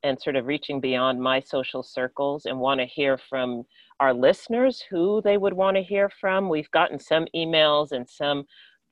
and 0.06 0.22
sort 0.22 0.36
of 0.36 0.46
reaching 0.46 0.80
beyond 0.80 1.20
my 1.20 1.40
social 1.40 1.84
circles 1.84 2.46
and 2.46 2.60
want 2.60 2.80
to 2.80 2.86
hear 2.86 3.18
from 3.18 3.64
our 4.00 4.14
listeners 4.14 4.84
who 4.90 5.22
they 5.24 5.38
would 5.38 5.54
want 5.54 5.76
to 5.76 5.84
hear 5.84 6.10
from. 6.22 6.48
We've 6.48 6.70
gotten 6.72 7.00
some 7.00 7.26
emails 7.36 7.92
and 7.92 8.08
some 8.08 8.46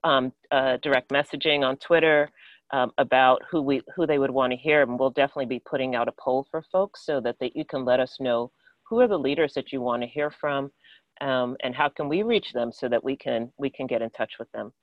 um, 0.03 0.33
uh, 0.51 0.77
direct 0.81 1.09
messaging 1.09 1.63
on 1.63 1.77
Twitter 1.77 2.29
um, 2.71 2.91
about 2.97 3.41
who 3.49 3.61
we 3.61 3.81
who 3.95 4.07
they 4.07 4.17
would 4.17 4.31
want 4.31 4.51
to 4.51 4.57
hear, 4.57 4.81
and 4.81 4.97
we'll 4.97 5.11
definitely 5.11 5.45
be 5.45 5.59
putting 5.59 5.95
out 5.95 6.07
a 6.07 6.13
poll 6.19 6.47
for 6.49 6.63
folks 6.71 7.05
so 7.05 7.21
that 7.21 7.35
they, 7.39 7.51
you 7.53 7.63
can 7.63 7.85
let 7.85 7.99
us 7.99 8.17
know 8.19 8.51
who 8.89 8.99
are 8.99 9.07
the 9.07 9.17
leaders 9.17 9.53
that 9.53 9.71
you 9.71 9.79
want 9.81 10.01
to 10.01 10.07
hear 10.07 10.31
from, 10.31 10.71
um, 11.21 11.55
and 11.63 11.75
how 11.75 11.89
can 11.89 12.09
we 12.09 12.23
reach 12.23 12.51
them 12.53 12.71
so 12.71 12.89
that 12.89 13.03
we 13.03 13.15
can 13.15 13.51
we 13.57 13.69
can 13.69 13.85
get 13.85 14.01
in 14.01 14.09
touch 14.09 14.33
with 14.39 14.51
them. 14.51 14.73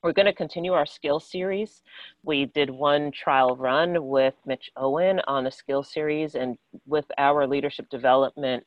We're 0.00 0.12
going 0.12 0.26
to 0.26 0.32
continue 0.32 0.74
our 0.74 0.86
skill 0.86 1.18
series. 1.18 1.82
We 2.22 2.46
did 2.46 2.70
one 2.70 3.10
trial 3.10 3.56
run 3.56 4.06
with 4.06 4.34
Mitch 4.46 4.70
Owen 4.76 5.20
on 5.26 5.42
the 5.42 5.50
skill 5.50 5.82
series, 5.82 6.36
and 6.36 6.56
with 6.86 7.06
our 7.18 7.48
leadership 7.48 7.90
development 7.90 8.62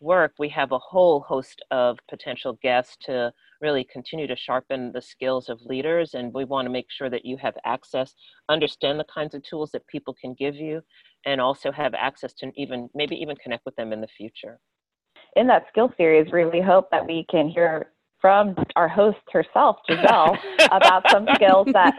work, 0.00 0.34
we 0.38 0.48
have 0.50 0.70
a 0.70 0.78
whole 0.78 1.22
host 1.22 1.60
of 1.72 1.98
potential 2.08 2.56
guests 2.62 2.96
to 3.06 3.32
really 3.60 3.82
continue 3.82 4.28
to 4.28 4.36
sharpen 4.36 4.92
the 4.92 5.02
skills 5.02 5.48
of 5.48 5.60
leaders. 5.62 6.14
And 6.14 6.32
we 6.32 6.44
want 6.44 6.66
to 6.66 6.70
make 6.70 6.86
sure 6.88 7.10
that 7.10 7.24
you 7.24 7.36
have 7.38 7.56
access, 7.64 8.14
understand 8.48 9.00
the 9.00 9.06
kinds 9.12 9.34
of 9.34 9.42
tools 9.42 9.72
that 9.72 9.84
people 9.88 10.14
can 10.14 10.34
give 10.34 10.54
you, 10.54 10.82
and 11.24 11.40
also 11.40 11.72
have 11.72 11.94
access 11.94 12.32
to 12.34 12.52
even 12.54 12.88
maybe 12.94 13.16
even 13.16 13.34
connect 13.34 13.66
with 13.66 13.74
them 13.74 13.92
in 13.92 14.00
the 14.00 14.06
future. 14.06 14.60
In 15.34 15.48
that 15.48 15.66
skill 15.68 15.92
series, 15.96 16.32
really 16.32 16.60
hope 16.60 16.92
that 16.92 17.04
we 17.04 17.26
can 17.28 17.48
hear 17.48 17.90
from 18.26 18.56
our 18.74 18.88
host 18.88 19.18
herself, 19.30 19.76
Giselle, 19.88 20.36
about 20.72 21.08
some 21.12 21.28
skills 21.36 21.68
that 21.72 21.94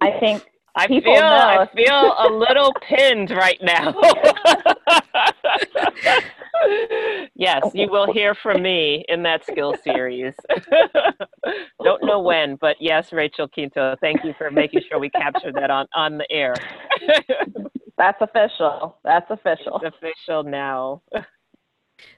I 0.00 0.12
think 0.20 0.48
I 0.76 0.86
people 0.86 1.12
feel 1.12 1.22
know. 1.22 1.26
I 1.26 1.68
feel 1.74 2.14
a 2.20 2.30
little 2.30 2.72
pinned 2.88 3.32
right 3.32 3.58
now. 3.60 3.92
yes, 7.34 7.64
you 7.74 7.90
will 7.90 8.12
hear 8.12 8.36
from 8.36 8.62
me 8.62 9.04
in 9.08 9.24
that 9.24 9.44
skill 9.44 9.74
series. 9.82 10.34
Don't 11.82 12.04
know 12.04 12.20
when, 12.20 12.54
but 12.60 12.76
yes, 12.78 13.12
Rachel 13.12 13.48
Quinto, 13.48 13.96
thank 14.00 14.22
you 14.22 14.34
for 14.38 14.52
making 14.52 14.82
sure 14.88 15.00
we 15.00 15.10
capture 15.10 15.50
that 15.52 15.72
on, 15.72 15.88
on 15.96 16.16
the 16.16 16.30
air. 16.30 16.54
That's 17.98 18.18
official. 18.20 18.98
That's 19.02 19.28
official. 19.30 19.80
It's 19.82 19.96
official 19.96 20.44
now. 20.44 21.02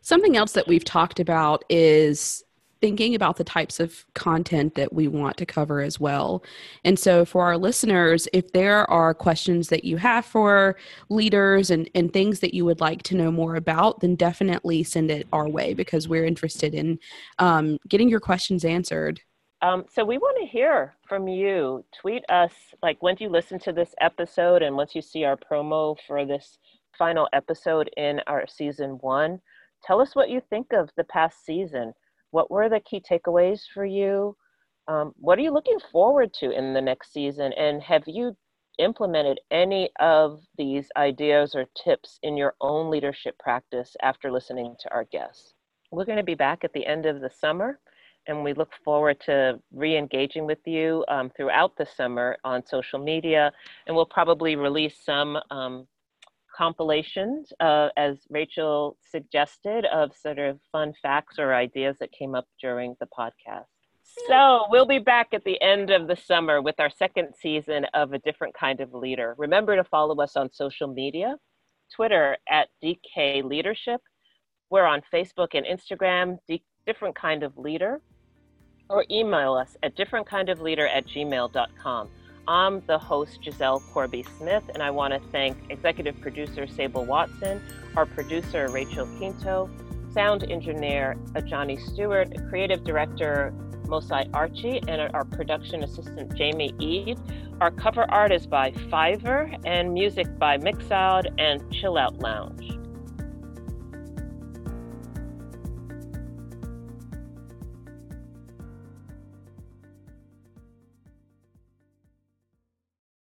Something 0.03 0.37
else 0.37 0.53
that 0.53 0.68
we've 0.68 0.85
talked 0.85 1.18
about 1.18 1.64
is 1.70 2.44
thinking 2.80 3.14
about 3.14 3.37
the 3.37 3.44
types 3.44 3.80
of 3.80 4.04
content 4.14 4.74
that 4.74 4.92
we 4.92 5.08
want 5.08 5.37
to 5.38 5.46
cover 5.46 5.80
as 5.80 5.98
well. 5.98 6.42
And 6.84 6.98
so, 6.98 7.24
for 7.24 7.44
our 7.44 7.56
listeners, 7.56 8.28
if 8.32 8.52
there 8.52 8.88
are 8.90 9.14
questions 9.14 9.68
that 9.68 9.84
you 9.84 9.96
have 9.96 10.24
for 10.24 10.76
leaders 11.08 11.70
and, 11.70 11.88
and 11.94 12.12
things 12.12 12.40
that 12.40 12.54
you 12.54 12.64
would 12.64 12.80
like 12.80 13.02
to 13.04 13.16
know 13.16 13.30
more 13.30 13.56
about, 13.56 14.00
then 14.00 14.14
definitely 14.14 14.82
send 14.82 15.10
it 15.10 15.26
our 15.32 15.48
way 15.48 15.74
because 15.74 16.08
we're 16.08 16.24
interested 16.24 16.74
in 16.74 16.98
um, 17.38 17.78
getting 17.88 18.08
your 18.08 18.20
questions 18.20 18.64
answered. 18.64 19.20
Um, 19.62 19.87
so 19.90 20.04
we 20.04 20.18
want 20.18 20.37
to 20.40 20.46
hear 20.46 20.94
from 21.08 21.26
you. 21.26 21.84
Tweet 21.98 22.22
us, 22.28 22.52
like 22.82 23.02
once 23.02 23.20
you 23.20 23.30
listen 23.30 23.58
to 23.60 23.72
this 23.72 23.94
episode 23.98 24.62
and 24.62 24.76
once 24.76 24.94
you 24.94 25.00
see 25.00 25.24
our 25.24 25.38
promo 25.38 25.96
for 26.06 26.26
this 26.26 26.58
final 26.98 27.28
episode 27.32 27.88
in 27.96 28.20
our 28.26 28.46
season 28.46 28.98
one, 29.00 29.40
tell 29.82 30.02
us 30.02 30.14
what 30.14 30.28
you 30.28 30.42
think 30.50 30.74
of 30.74 30.90
the 30.98 31.04
past 31.04 31.46
season. 31.46 31.94
What 32.34 32.50
were 32.50 32.68
the 32.68 32.80
key 32.80 33.00
takeaways 33.00 33.60
for 33.72 33.84
you? 33.84 34.36
Um, 34.88 35.12
what 35.18 35.38
are 35.38 35.42
you 35.42 35.52
looking 35.52 35.78
forward 35.92 36.34
to 36.40 36.50
in 36.50 36.74
the 36.74 36.80
next 36.80 37.12
season? 37.12 37.52
And 37.52 37.80
have 37.80 38.02
you 38.08 38.36
implemented 38.80 39.38
any 39.52 39.90
of 40.00 40.40
these 40.58 40.88
ideas 40.96 41.54
or 41.54 41.66
tips 41.84 42.18
in 42.24 42.36
your 42.36 42.54
own 42.60 42.90
leadership 42.90 43.38
practice 43.38 43.94
after 44.02 44.32
listening 44.32 44.74
to 44.80 44.92
our 44.92 45.04
guests? 45.04 45.54
We're 45.92 46.04
going 46.04 46.18
to 46.18 46.24
be 46.24 46.34
back 46.34 46.64
at 46.64 46.72
the 46.72 46.84
end 46.84 47.06
of 47.06 47.20
the 47.20 47.30
summer, 47.30 47.78
and 48.26 48.42
we 48.42 48.52
look 48.52 48.72
forward 48.84 49.20
to 49.26 49.60
re 49.72 49.96
engaging 49.96 50.44
with 50.44 50.66
you 50.66 51.04
um, 51.06 51.30
throughout 51.36 51.76
the 51.76 51.86
summer 51.86 52.36
on 52.42 52.66
social 52.66 52.98
media. 52.98 53.52
And 53.86 53.94
we'll 53.94 54.06
probably 54.06 54.56
release 54.56 54.96
some 55.04 55.38
um, 55.52 55.86
compilations, 56.56 57.52
uh, 57.60 57.88
as 57.96 58.18
Rachel 58.30 58.96
suggested, 59.10 59.84
of 59.86 60.12
sort 60.16 60.38
of 60.38 60.60
fun 60.72 60.92
facts 61.02 61.38
or 61.38 61.54
ideas 61.54 61.96
that 62.00 62.12
came 62.12 62.34
up 62.34 62.46
during 62.60 62.96
the 63.00 63.06
podcast. 63.06 63.66
So 64.28 64.66
we'll 64.70 64.86
be 64.86 64.98
back 64.98 65.28
at 65.32 65.44
the 65.44 65.60
end 65.60 65.90
of 65.90 66.06
the 66.06 66.16
summer 66.16 66.62
with 66.62 66.78
our 66.78 66.90
second 66.90 67.34
season 67.34 67.86
of 67.94 68.12
A 68.12 68.18
Different 68.18 68.54
Kind 68.54 68.80
of 68.80 68.94
Leader. 68.94 69.34
Remember 69.38 69.76
to 69.76 69.84
follow 69.84 70.16
us 70.22 70.36
on 70.36 70.52
social 70.52 70.86
media, 70.86 71.36
Twitter 71.94 72.36
at 72.48 72.68
DK 72.82 73.42
Leadership. 73.42 74.00
We're 74.70 74.84
on 74.84 75.02
Facebook 75.12 75.48
and 75.54 75.66
Instagram, 75.66 76.38
D- 76.46 76.62
Different 76.86 77.16
Kind 77.16 77.42
of 77.42 77.56
Leader, 77.58 78.00
or 78.88 79.04
email 79.10 79.54
us 79.54 79.76
at 79.82 79.96
differentkindofleader 79.96 80.88
at 80.94 81.06
gmail.com. 81.06 82.08
I'm 82.46 82.83
the 82.87 82.98
host, 82.98 83.38
Giselle 83.42 83.80
Corby 83.92 84.24
Smith, 84.38 84.64
and 84.74 84.83
I 84.83 84.90
want 84.90 85.14
to 85.14 85.20
thank 85.30 85.57
executive 85.70 86.20
producer 86.20 86.66
Sable 86.66 87.04
Watson, 87.04 87.62
our 87.96 88.07
producer, 88.07 88.68
Rachel 88.68 89.07
Quinto, 89.16 89.70
sound 90.12 90.44
engineer, 90.50 91.16
Johnny 91.46 91.76
Stewart, 91.76 92.33
creative 92.48 92.85
director, 92.85 93.54
Mosai 93.87 94.28
Archie 94.33 94.80
and 94.88 95.00
our 95.00 95.24
production 95.24 95.83
assistant 95.83 96.35
Jamie 96.35 96.74
Ede. 96.78 97.18
Our 97.61 97.70
cover 97.70 98.11
art 98.11 98.33
is 98.33 98.46
by 98.46 98.72
Fiverr 98.72 99.59
and 99.64 99.92
music 99.92 100.38
by 100.38 100.59
Mixout 100.59 101.26
and 101.38 101.70
Chill 101.72 101.98
Out 101.98 102.18
Lounge. 102.20 102.83